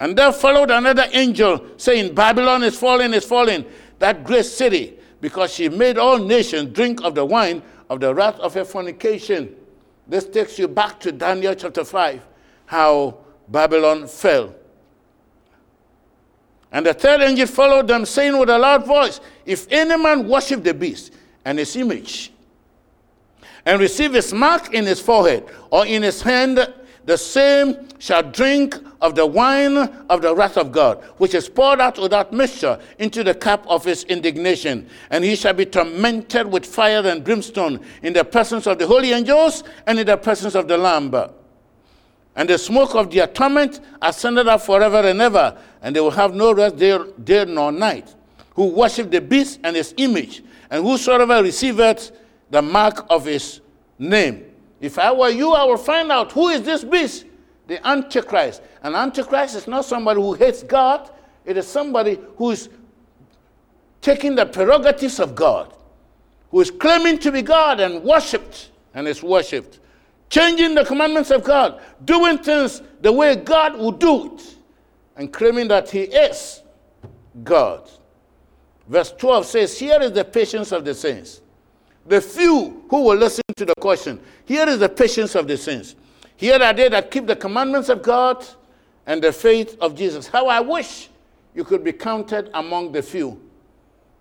And 0.00 0.16
there 0.16 0.32
followed 0.32 0.70
another 0.70 1.06
angel 1.12 1.66
saying, 1.76 2.14
Babylon 2.14 2.62
is 2.62 2.78
falling, 2.78 3.12
is 3.14 3.24
falling, 3.24 3.64
that 3.98 4.24
great 4.24 4.44
city, 4.44 4.98
because 5.20 5.52
she 5.52 5.68
made 5.68 5.98
all 5.98 6.18
nations 6.18 6.72
drink 6.72 7.02
of 7.02 7.14
the 7.14 7.24
wine 7.24 7.62
of 7.90 8.00
the 8.00 8.14
wrath 8.14 8.38
of 8.38 8.54
her 8.54 8.64
fornication. 8.64 9.54
This 10.06 10.26
takes 10.26 10.58
you 10.58 10.68
back 10.68 11.00
to 11.00 11.12
Daniel 11.12 11.54
chapter 11.54 11.84
5, 11.84 12.22
how 12.66 13.18
Babylon 13.48 14.06
fell. 14.06 14.54
And 16.70 16.86
the 16.86 16.94
third 16.94 17.22
angel 17.22 17.46
followed 17.46 17.88
them, 17.88 18.04
saying 18.04 18.38
with 18.38 18.50
a 18.50 18.58
loud 18.58 18.86
voice, 18.86 19.20
If 19.44 19.66
any 19.70 20.00
man 20.00 20.28
worship 20.28 20.62
the 20.62 20.74
beast 20.74 21.12
and 21.44 21.58
his 21.58 21.74
image, 21.76 22.30
and 23.64 23.80
receive 23.80 24.12
his 24.12 24.32
mark 24.32 24.72
in 24.72 24.86
his 24.86 25.00
forehead 25.00 25.44
or 25.70 25.86
in 25.86 26.02
his 26.02 26.22
hand, 26.22 26.72
the 27.08 27.16
same 27.16 27.88
shall 27.98 28.22
drink 28.22 28.76
of 29.00 29.14
the 29.14 29.24
wine 29.24 29.78
of 30.10 30.20
the 30.20 30.34
wrath 30.34 30.58
of 30.58 30.72
God, 30.72 31.02
which 31.16 31.32
is 31.32 31.48
poured 31.48 31.80
out 31.80 31.98
without 31.98 32.34
mixture 32.34 32.78
into 32.98 33.24
the 33.24 33.34
cup 33.34 33.66
of 33.66 33.82
his 33.82 34.04
indignation. 34.04 34.86
And 35.08 35.24
he 35.24 35.34
shall 35.34 35.54
be 35.54 35.64
tormented 35.64 36.46
with 36.46 36.66
fire 36.66 37.06
and 37.06 37.24
brimstone 37.24 37.80
in 38.02 38.12
the 38.12 38.24
presence 38.24 38.66
of 38.66 38.78
the 38.78 38.86
holy 38.86 39.12
angels 39.12 39.64
and 39.86 39.98
in 39.98 40.06
the 40.06 40.18
presence 40.18 40.54
of 40.54 40.68
the 40.68 40.76
Lamb 40.76 41.10
and 42.36 42.48
the 42.48 42.58
smoke 42.58 42.94
of 42.94 43.10
their 43.10 43.26
torment 43.26 43.80
ascended 44.02 44.46
up 44.46 44.60
forever 44.60 44.98
and 44.98 45.20
ever, 45.20 45.58
and 45.80 45.96
they 45.96 46.00
will 46.00 46.10
have 46.10 46.34
no 46.34 46.52
rest 46.52 46.76
day, 46.76 46.96
day 47.24 47.44
nor 47.46 47.72
night, 47.72 48.14
who 48.54 48.66
worship 48.66 49.10
the 49.10 49.20
beast 49.20 49.58
and 49.64 49.74
his 49.74 49.92
image, 49.96 50.44
and 50.70 50.84
whosoever 50.84 51.42
receiveth 51.42 52.12
the 52.50 52.60
mark 52.62 53.06
of 53.10 53.24
his 53.24 53.60
name. 53.98 54.47
If 54.80 54.98
I 54.98 55.12
were 55.12 55.30
you, 55.30 55.52
I 55.52 55.64
would 55.64 55.80
find 55.80 56.10
out 56.12 56.32
who 56.32 56.48
is 56.48 56.62
this 56.62 56.84
beast, 56.84 57.26
the 57.66 57.84
Antichrist. 57.86 58.62
And 58.82 58.94
Antichrist 58.94 59.56
is 59.56 59.66
not 59.66 59.84
somebody 59.84 60.20
who 60.20 60.34
hates 60.34 60.62
God, 60.62 61.10
it 61.44 61.56
is 61.56 61.66
somebody 61.66 62.18
who 62.36 62.50
is 62.50 62.68
taking 64.00 64.34
the 64.34 64.46
prerogatives 64.46 65.18
of 65.18 65.34
God, 65.34 65.74
who 66.50 66.60
is 66.60 66.70
claiming 66.70 67.18
to 67.18 67.32
be 67.32 67.42
God 67.42 67.80
and 67.80 68.02
worshipped 68.04 68.70
and 68.94 69.08
is 69.08 69.22
worshipped 69.22 69.80
changing 70.30 70.74
the 70.74 70.84
commandments 70.84 71.30
of 71.30 71.44
God, 71.44 71.80
doing 72.04 72.38
things 72.38 72.82
the 73.00 73.12
way 73.12 73.36
God 73.36 73.78
would 73.78 73.98
do 73.98 74.34
it, 74.34 74.56
and 75.16 75.32
claiming 75.32 75.68
that 75.68 75.90
He 75.90 76.02
is 76.02 76.62
God. 77.42 77.88
Verse 78.86 79.12
12 79.12 79.46
says, 79.46 79.78
Here 79.78 80.00
is 80.00 80.12
the 80.12 80.24
patience 80.24 80.72
of 80.72 80.84
the 80.84 80.94
saints. 80.94 81.40
The 82.06 82.20
few 82.20 82.84
who 82.88 83.04
will 83.04 83.16
listen 83.16 83.42
to 83.58 83.64
the 83.64 83.74
question, 83.74 84.20
here 84.44 84.68
is 84.68 84.78
the 84.78 84.88
patience 84.88 85.34
of 85.34 85.46
the 85.46 85.56
saints. 85.56 85.94
Here 86.36 86.60
are 86.62 86.72
they 86.72 86.88
that 86.88 87.10
keep 87.10 87.26
the 87.26 87.36
commandments 87.36 87.88
of 87.88 88.02
God 88.02 88.46
and 89.06 89.22
the 89.22 89.32
faith 89.32 89.76
of 89.80 89.94
Jesus. 89.94 90.26
How 90.26 90.46
I 90.46 90.60
wish 90.60 91.08
you 91.54 91.64
could 91.64 91.82
be 91.82 91.92
counted 91.92 92.50
among 92.54 92.92
the 92.92 93.02
few. 93.02 93.40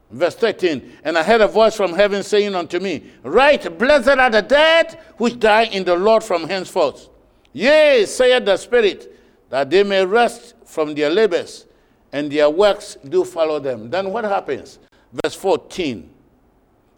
Verse 0.09 0.35
13, 0.35 0.99
and 1.03 1.17
I 1.17 1.23
heard 1.23 1.41
a 1.41 1.47
voice 1.47 1.75
from 1.75 1.93
heaven 1.93 2.23
saying 2.23 2.55
unto 2.55 2.79
me, 2.79 3.11
Write, 3.23 3.77
blessed 3.77 4.07
are 4.07 4.29
the 4.29 4.41
dead 4.41 4.97
which 5.17 5.37
die 5.37 5.65
in 5.65 5.83
the 5.83 5.95
Lord 5.95 6.23
from 6.23 6.47
henceforth. 6.47 7.09
Yea, 7.51 8.05
saith 8.05 8.45
the 8.45 8.55
Spirit, 8.55 9.13
that 9.49 9.69
they 9.69 9.83
may 9.83 10.05
rest 10.05 10.55
from 10.65 10.95
their 10.95 11.09
labors, 11.09 11.65
and 12.13 12.31
their 12.31 12.49
works 12.49 12.97
do 13.09 13.25
follow 13.25 13.59
them. 13.59 13.89
Then 13.89 14.11
what 14.11 14.23
happens? 14.23 14.79
Verse 15.11 15.35
14. 15.35 16.09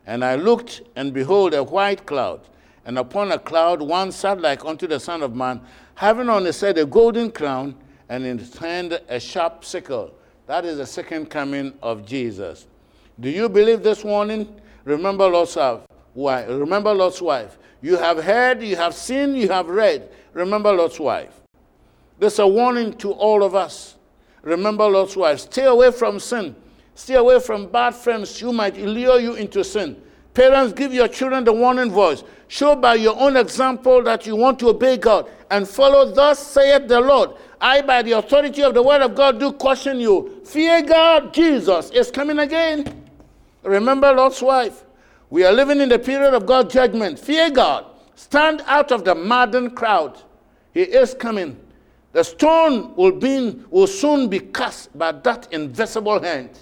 And 0.06 0.24
I 0.24 0.36
looked, 0.36 0.82
and 0.96 1.14
behold, 1.14 1.54
a 1.54 1.64
white 1.64 2.06
cloud, 2.06 2.42
and 2.86 2.98
upon 2.98 3.32
a 3.32 3.40
cloud 3.40 3.82
one 3.82 4.12
sat 4.12 4.42
like 4.42 4.66
unto 4.66 4.88
the 4.88 5.00
Son 5.00 5.22
of 5.22 5.36
Man, 5.36 5.62
having 5.96 6.30
on 6.30 6.46
his 6.46 6.60
head 6.60 6.78
a 6.78 6.86
golden 6.86 7.32
crown, 7.32 7.76
and 8.10 8.26
in 8.26 8.38
his 8.38 8.58
hand 8.58 9.00
a 9.08 9.20
sharp 9.20 9.64
sickle. 9.64 10.14
That 10.48 10.66
is 10.66 10.78
the 10.78 10.86
second 10.86 11.30
coming 11.30 11.74
of 11.84 12.06
Jesus. 12.06 12.66
Do 13.20 13.30
you 13.30 13.48
believe 13.50 13.84
this 13.84 14.04
warning? 14.04 14.60
Remember 14.84 15.28
Lot's 15.28 15.58
wife. 16.16 16.48
Remember 16.50 16.94
Lot's 16.94 17.22
wife. 17.22 17.58
You 17.82 17.98
have 17.98 18.24
heard, 18.24 18.64
you 18.64 18.76
have 18.76 18.96
seen, 18.96 19.36
you 19.36 19.50
have 19.50 19.68
read. 19.68 20.10
Remember 20.34 20.74
Lot's 20.74 21.00
wife. 21.00 21.40
This 22.18 22.34
is 22.34 22.40
a 22.40 22.48
warning 22.48 22.94
to 22.94 23.12
all 23.12 23.44
of 23.44 23.56
us. 23.56 23.96
Remember 24.42 24.88
Lot's 24.88 25.16
wife. 25.16 25.40
Stay 25.40 25.66
away 25.66 25.92
from 25.92 26.20
sin. 26.20 26.56
Stay 27.00 27.16
away 27.16 27.40
from 27.40 27.66
bad 27.68 27.96
friends 27.96 28.38
who 28.38 28.52
might 28.52 28.76
lure 28.76 29.22
you 29.22 29.36
into 29.36 29.64
sin. 29.64 29.96
Parents, 30.34 30.74
give 30.74 30.94
your 30.94 31.08
children 31.08 31.46
the 31.46 31.54
warning 31.54 31.90
voice. 31.90 32.26
Show 32.50 32.76
by 32.76 32.96
your 32.96 33.18
own 33.18 33.38
example 33.38 34.04
that 34.04 34.28
you 34.28 34.36
want 34.36 34.60
to 34.60 34.68
obey 34.68 34.98
God 34.98 35.30
and 35.50 35.66
follow, 35.66 36.12
thus 36.12 36.46
saith 36.46 36.90
the 36.90 37.00
Lord. 37.00 37.30
I, 37.62 37.82
by 37.84 38.02
the 38.02 38.12
authority 38.12 38.64
of 38.64 38.74
the 38.74 38.84
word 38.84 39.02
of 39.02 39.16
God, 39.16 39.40
do 39.40 39.54
caution 39.54 40.02
you. 40.02 40.42
Fear 40.44 40.82
God, 40.82 41.34
Jesus 41.34 41.90
is 41.92 42.12
coming 42.12 42.40
again. 42.40 43.06
Remember 43.64 44.12
Lot's 44.12 44.42
wife. 44.42 44.84
We 45.30 45.46
are 45.46 45.54
living 45.54 45.80
in 45.80 45.88
the 45.88 46.00
period 46.00 46.34
of 46.34 46.46
God's 46.46 46.74
judgment. 46.74 47.18
Fear 47.18 47.52
God. 47.52 47.86
Stand 48.16 48.62
out 48.68 48.92
of 48.92 49.06
the 49.06 49.16
maddened 49.16 49.74
crowd. 49.74 50.22
He 50.74 50.82
is 50.82 51.14
coming. 51.14 51.58
The 52.12 52.26
stone 52.26 52.94
will, 52.98 53.14
be, 53.14 53.58
will 53.70 53.88
soon 53.88 54.28
be 54.28 54.42
cast 54.42 54.96
by 54.98 55.14
that 55.14 55.48
invisible 55.54 56.22
hand. 56.22 56.60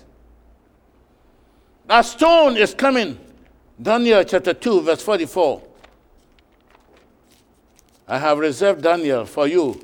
That 1.87 2.01
stone 2.01 2.57
is 2.57 2.73
coming. 2.73 3.17
Daniel 3.81 4.23
chapter 4.23 4.53
2, 4.53 4.81
verse 4.81 5.01
44. 5.01 5.61
I 8.09 8.17
have 8.17 8.37
reserved 8.39 8.83
Daniel 8.83 9.25
for 9.25 9.47
you. 9.47 9.81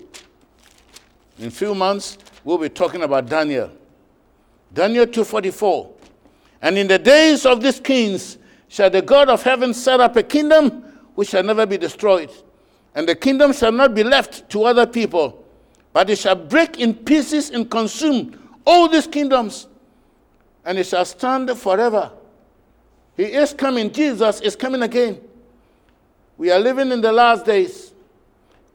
In 1.39 1.48
a 1.48 1.52
few 1.52 1.74
months, 1.74 2.18
we'll 2.44 2.58
be 2.58 2.70
talking 2.70 3.04
about 3.04 3.28
Daniel. 3.28 3.72
Daniel 4.74 5.06
2:44. 5.06 5.89
And 6.62 6.78
in 6.78 6.88
the 6.88 7.00
days 7.00 7.46
of 7.46 7.62
these 7.62 7.80
kings 7.80 8.38
shall 8.68 8.89
the 8.89 9.02
God 9.02 9.30
of 9.30 9.44
heaven 9.44 9.74
set 9.74 10.00
up 10.00 10.16
a 10.16 10.24
kingdom 10.24 10.84
which 11.16 11.30
shall 11.30 11.44
never 11.44 11.66
be 11.66 11.78
destroyed, 11.78 12.32
and 12.96 13.08
the 13.08 13.16
kingdom 13.16 13.54
shall 13.54 13.72
not 13.72 13.94
be 13.94 14.04
left 14.04 14.50
to 14.50 14.63
other 14.63 14.86
people, 14.86 15.46
but 15.92 16.10
it 16.10 16.18
shall 16.18 16.36
break 16.36 16.80
in 16.80 16.94
pieces 16.94 17.50
and 17.50 17.70
consume 17.70 18.38
all 18.66 18.88
these 18.88 19.06
kingdoms, 19.06 19.68
and 20.65 20.78
it 20.78 20.86
shall 20.86 21.06
stand 21.06 21.49
forever. 21.58 22.12
He 23.15 23.23
is 23.23 23.54
coming. 23.54 23.91
Jesus 23.91 24.41
is 24.41 24.56
coming 24.56 24.82
again. 24.82 25.19
We 26.38 26.52
are 26.52 26.60
living 26.60 26.91
in 26.91 27.02
the 27.02 27.12
last 27.12 27.45
days. 27.45 27.93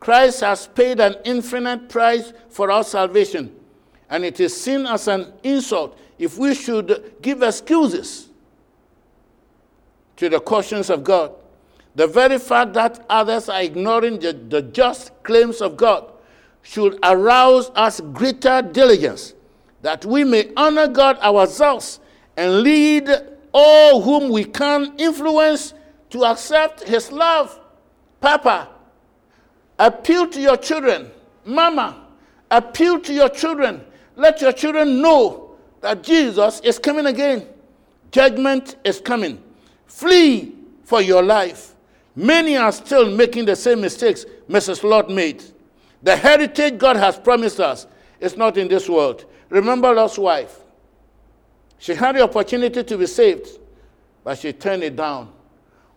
Christ 0.01 0.41
has 0.41 0.67
paid 0.69 1.01
an 1.01 1.17
infinite 1.25 1.89
price 1.89 2.33
for 2.49 2.71
our 2.71 2.85
salvation, 2.85 3.55
and 4.09 4.25
it 4.25 4.39
is 4.39 4.59
seen 4.59 4.87
as 4.87 5.09
an 5.09 5.33
insult 5.43 5.99
if 6.19 6.39
we 6.39 6.55
should 6.55 7.15
give 7.21 7.43
excuses 7.43 8.29
to 10.17 10.29
the 10.29 10.39
cautions 10.39 10.89
of 10.89 11.03
God. 11.03 11.33
The 11.97 12.07
very 12.07 12.39
fact 12.39 12.75
that 12.75 13.05
others 13.09 13.49
are 13.49 13.61
ignoring 13.61 14.21
the, 14.21 14.33
the 14.33 14.63
just 14.63 15.11
claims 15.25 15.61
of 15.61 15.77
God 15.77 16.13
should 16.63 16.99
arouse 17.03 17.71
us 17.75 18.01
greater 18.01 18.63
diligence 18.63 19.35
that 19.89 20.05
we 20.05 20.23
may 20.23 20.51
honor 20.55 20.87
God 20.87 21.19
ourselves 21.21 21.99
and 22.37 22.61
lead 22.61 23.09
all 23.55 24.03
whom 24.03 24.31
we 24.31 24.45
can 24.45 24.93
influence 24.99 25.73
to 26.11 26.27
accept 26.27 26.83
His 26.83 27.11
love. 27.11 27.59
Papa, 28.21 28.69
appeal 29.79 30.29
to 30.29 30.43
your 30.43 30.59
children. 30.59 31.11
Mama, 31.47 32.05
appeal 32.51 33.01
to 33.01 33.15
your 33.15 33.31
children. 33.31 33.83
Let 34.15 34.43
your 34.43 34.53
children 34.53 35.01
know 35.01 35.57
that 35.81 36.03
Jesus 36.03 36.61
is 36.61 36.79
coming 36.79 37.07
again. 37.07 37.47
Judgment 38.11 38.77
is 38.85 39.01
coming. 39.01 39.43
Flee 39.87 40.53
for 40.85 41.01
your 41.01 41.23
life. 41.23 41.75
Many 42.15 42.59
are 42.59 42.73
still 42.73 43.11
making 43.11 43.47
the 43.47 43.57
same 43.57 43.81
mistakes 43.81 44.27
Mrs. 44.51 44.83
Lot 44.83 45.09
made. 45.09 45.43
The 46.03 46.15
heritage 46.15 46.77
God 46.77 46.97
has 46.97 47.19
promised 47.19 47.59
us 47.59 47.87
is 48.21 48.37
not 48.37 48.59
in 48.59 48.69
this 48.69 48.87
world. 48.87 49.25
Remember 49.51 49.93
Lot's 49.95 50.19
wife. 50.19 50.59
She 51.79 51.95
had 51.95 52.17
the 52.17 52.23
opportunity 52.23 52.83
to 52.83 52.99
be 52.99 53.07
saved, 53.07 53.49
but 54.25 54.39
she 54.39 54.53
turned 54.53 54.83
it 54.83 54.97
down. 54.97 55.33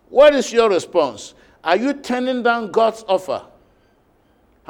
What 0.08 0.34
is 0.34 0.52
your 0.52 0.70
response? 0.70 1.34
Are 1.64 1.76
you 1.76 1.94
turning 1.94 2.42
down 2.42 2.70
God's 2.70 3.04
offer? 3.08 3.42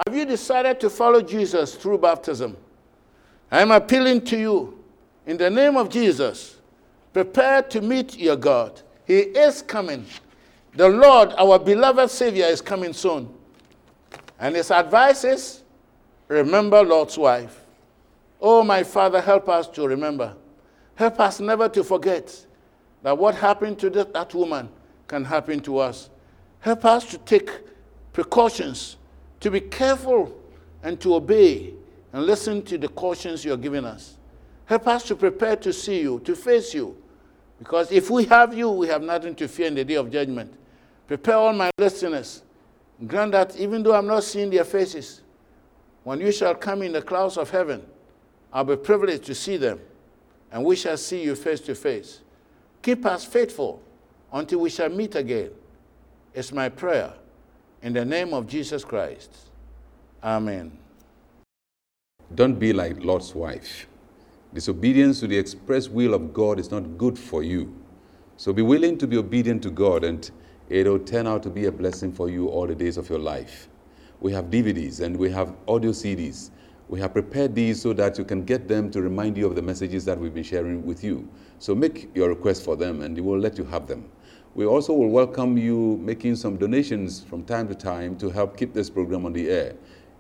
Have 0.07 0.17
you 0.17 0.25
decided 0.25 0.81
to 0.81 0.91
follow 0.91 1.21
Jesus 1.21 1.75
through 1.75 1.99
baptism? 1.99 2.57
I 3.51 3.61
am 3.61 3.71
appealing 3.71 4.23
to 4.27 4.39
you 4.39 4.83
in 5.27 5.37
the 5.37 5.51
name 5.51 5.77
of 5.77 5.91
Jesus. 5.91 6.57
Prepare 7.13 7.63
to 7.65 7.81
meet 7.83 8.19
your 8.19 8.37
God. 8.37 8.81
He 9.07 9.19
is 9.19 9.61
coming. 9.61 10.07
The 10.75 10.89
Lord, 10.89 11.35
our 11.37 11.59
beloved 11.59 12.11
Savior, 12.11 12.47
is 12.47 12.63
coming 12.63 12.95
soon. 12.95 13.29
And 14.39 14.57
his 14.57 14.71
advice 14.71 15.25
is 15.25 15.63
remember 16.29 16.83
Lot's 16.83 17.19
wife. 17.19 17.62
Oh, 18.43 18.65
my 18.65 18.83
Father, 18.83 19.21
help 19.21 19.49
us 19.49 19.69
to 19.69 19.87
remember. 19.87 20.35
Help 20.97 21.21
us 21.21 21.39
never 21.39 21.69
to 21.69 21.85
forget 21.85 22.45
that 23.05 23.17
what 23.17 23.37
happened 23.37 23.79
to 23.79 23.91
that, 23.91 24.13
that 24.13 24.35
woman 24.35 24.69
can 25.07 25.25
happen 25.25 25.61
to 25.61 25.79
us. 25.79 26.11
Help 26.59 26.85
us 26.85 27.05
to 27.07 27.19
take 27.19 27.51
precautions, 28.13 28.97
to 29.39 29.51
be 29.51 29.61
careful, 29.61 30.37
and 30.83 31.01
to 31.01 31.15
obey 31.15 31.73
and 32.13 32.25
listen 32.25 32.63
to 32.63 32.77
the 32.77 32.89
cautions 32.89 33.45
you're 33.45 33.57
giving 33.57 33.85
us. 33.85 34.17
Help 34.67 34.89
us 34.89 35.05
to 35.05 35.15
prepare 35.15 35.57
to 35.57 35.73
see 35.73 36.01
you, 36.01 36.21
to 36.21 36.35
face 36.35 36.75
you. 36.75 36.97
Because 37.59 37.93
if 37.93 38.11
we 38.11 38.25
have 38.25 38.55
you, 38.55 38.71
we 38.71 38.89
have 38.89 39.03
nothing 39.03 39.37
to 39.37 39.47
fear 39.47 39.69
in 39.69 39.75
the 39.75 39.85
day 39.85 39.95
of 39.95 40.11
judgment. 40.11 40.53
Prepare 41.07 41.37
all 41.37 41.53
my 41.53 41.71
listeners. 41.79 42.43
Grant 43.07 43.33
that 43.33 43.57
even 43.57 43.83
though 43.83 43.95
I'm 43.95 44.07
not 44.07 44.25
seeing 44.25 44.51
their 44.51 44.65
faces, 44.65 45.23
when 46.03 46.21
you 46.21 46.33
shall 46.33 46.55
come 46.55 46.83
in 46.83 46.93
the 46.93 47.03
clouds 47.03 47.37
of 47.37 47.51
heaven, 47.51 47.83
I'll 48.53 48.65
be 48.65 48.77
privileged 48.77 49.25
to 49.25 49.35
see 49.35 49.57
them 49.57 49.81
and 50.53 50.65
we 50.65 50.77
shall 50.77 50.97
see 50.97 51.23
you 51.23 51.35
face 51.35 51.61
to 51.63 51.75
face. 51.75 52.21
Keep 52.83 53.07
us 53.07 53.25
faithful 53.25 53.83
until 54.33 54.61
we 54.61 54.71
shall 54.71 54.91
meet 54.91 55.15
again. 55.15 55.51
It's 56.35 56.53
my 56.53 56.69
prayer. 56.69 57.15
In 57.83 57.93
the 57.93 58.05
name 58.05 58.35
of 58.35 58.47
Jesus 58.47 58.85
Christ. 58.85 59.35
Amen. 60.23 60.79
Don't 62.35 62.59
be 62.59 62.73
like 62.73 63.03
Lot's 63.03 63.35
wife. 63.35 63.87
Disobedience 64.55 65.21
to 65.21 65.27
the 65.27 65.37
express 65.37 65.89
will 65.89 66.15
of 66.15 66.33
God 66.33 66.59
is 66.59 66.71
not 66.71 66.99
good 66.99 67.19
for 67.19 67.43
you. 67.43 67.75
So 68.37 68.53
be 68.53 68.63
willing 68.63 68.99
to 68.99 69.07
be 69.07 69.17
obedient 69.17 69.63
to 69.63 69.71
God, 69.71 70.05
and 70.05 70.31
it'll 70.69 70.99
turn 70.99 71.27
out 71.27 71.43
to 71.45 71.51
be 71.51 71.67
a 71.67 71.73
blessing 71.73 72.13
for 72.13 72.29
you 72.29 72.49
all 72.49 72.67
the 72.67 72.75
days 72.75 72.97
of 72.97 73.09
your 73.09 73.19
life. 73.19 73.69
We 74.21 74.33
have 74.33 74.47
DVDs 74.47 75.01
and 75.01 75.17
we 75.17 75.31
have 75.31 75.55
audio 75.67 75.91
CDs 75.91 76.51
we 76.93 77.01
have 77.01 77.15
prepared 77.15 77.55
these 77.55 77.81
so 77.81 77.95
that 77.95 78.19
you 78.19 78.25
can 78.25 78.45
get 78.45 78.69
them 78.69 78.91
to 78.91 79.01
remind 79.01 79.35
you 79.35 79.47
of 79.47 79.55
the 79.55 79.63
messages 79.63 80.05
that 80.05 80.19
we've 80.19 80.35
been 80.35 80.43
sharing 80.45 80.85
with 80.85 81.03
you. 81.03 81.27
So 81.59 81.75
make 81.75 82.15
your 82.15 82.29
request 82.29 82.67
for 82.67 82.77
them 82.77 83.01
and 83.01 83.17
we 83.17 83.23
will 83.23 83.39
let 83.39 83.57
you 83.57 83.65
have 83.65 83.87
them. 83.87 84.11
We 84.55 84.67
also 84.67 84.93
will 84.93 85.09
welcome 85.09 85.57
you 85.57 85.99
making 86.03 86.37
some 86.37 86.59
donations 86.59 87.25
from 87.25 87.45
time 87.45 87.67
to 87.69 87.75
time 87.75 88.19
to 88.19 88.29
help 88.29 88.59
keep 88.59 88.75
this 88.75 88.91
program 88.91 89.25
on 89.25 89.33
the 89.33 89.49
air. 89.49 89.75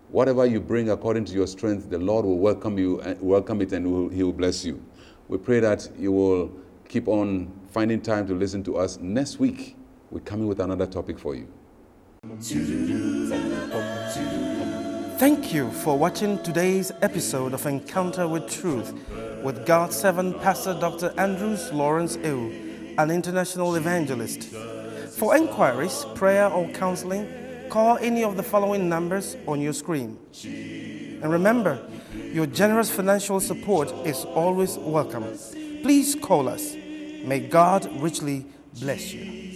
Whatever 0.09 0.47
you 0.47 0.63
bring 0.63 0.89
according 0.89 1.27
to 1.27 1.35
your 1.35 1.47
strength, 1.47 1.91
the 1.91 1.99
Lord 1.99 2.25
will 2.25 2.39
welcome 2.39 2.79
you, 2.79 3.03
uh, 3.03 3.17
welcome 3.21 3.61
it, 3.61 3.75
and 3.75 4.11
He 4.11 4.23
will 4.23 4.33
bless 4.33 4.65
you. 4.65 4.83
We 5.29 5.37
pray 5.37 5.61
that 5.61 5.87
you 5.99 6.11
will 6.11 6.51
keep 6.89 7.07
on 7.07 7.53
finding 7.69 8.01
time 8.01 8.27
to 8.29 8.35
listen 8.35 8.65
to 8.65 8.79
us. 8.79 8.97
Next 8.99 9.39
week, 9.39 9.77
we're 10.11 10.21
coming 10.21 10.47
with 10.47 10.61
another 10.61 10.87
topic 10.87 11.19
for 11.19 11.35
you. 11.35 11.49
Thank 15.23 15.55
you 15.55 15.71
for 15.71 15.97
watching 15.97 16.43
today's 16.43 16.91
episode 17.01 17.55
of 17.55 17.65
Encounter 17.65 18.27
with 18.27 18.51
Truth 18.51 18.93
with 19.45 19.65
God's 19.65 19.95
servant 19.95 20.43
Pastor 20.43 20.75
Dr. 20.75 21.15
Andrews 21.17 21.73
Lawrence 21.73 22.17
Ew, 22.25 22.95
an 22.99 23.09
international 23.09 23.77
evangelist. 23.77 24.43
For 25.17 25.37
inquiries, 25.37 26.05
prayer, 26.17 26.49
or 26.49 26.69
counseling, 26.71 27.29
call 27.69 27.99
any 27.99 28.25
of 28.25 28.37
the 28.37 28.43
following 28.43 28.89
numbers 28.89 29.37
on 29.47 29.61
your 29.61 29.75
screen. 29.75 30.19
And 30.43 31.31
remember, 31.31 31.81
your 32.33 32.47
generous 32.47 32.91
financial 32.91 33.39
support 33.39 33.93
is 34.05 34.25
always 34.25 34.77
welcome. 34.77 35.39
Please 35.83 36.17
call 36.17 36.49
us. 36.49 36.75
May 36.75 37.47
God 37.49 37.89
richly 38.03 38.45
bless 38.81 39.13
you. 39.13 39.53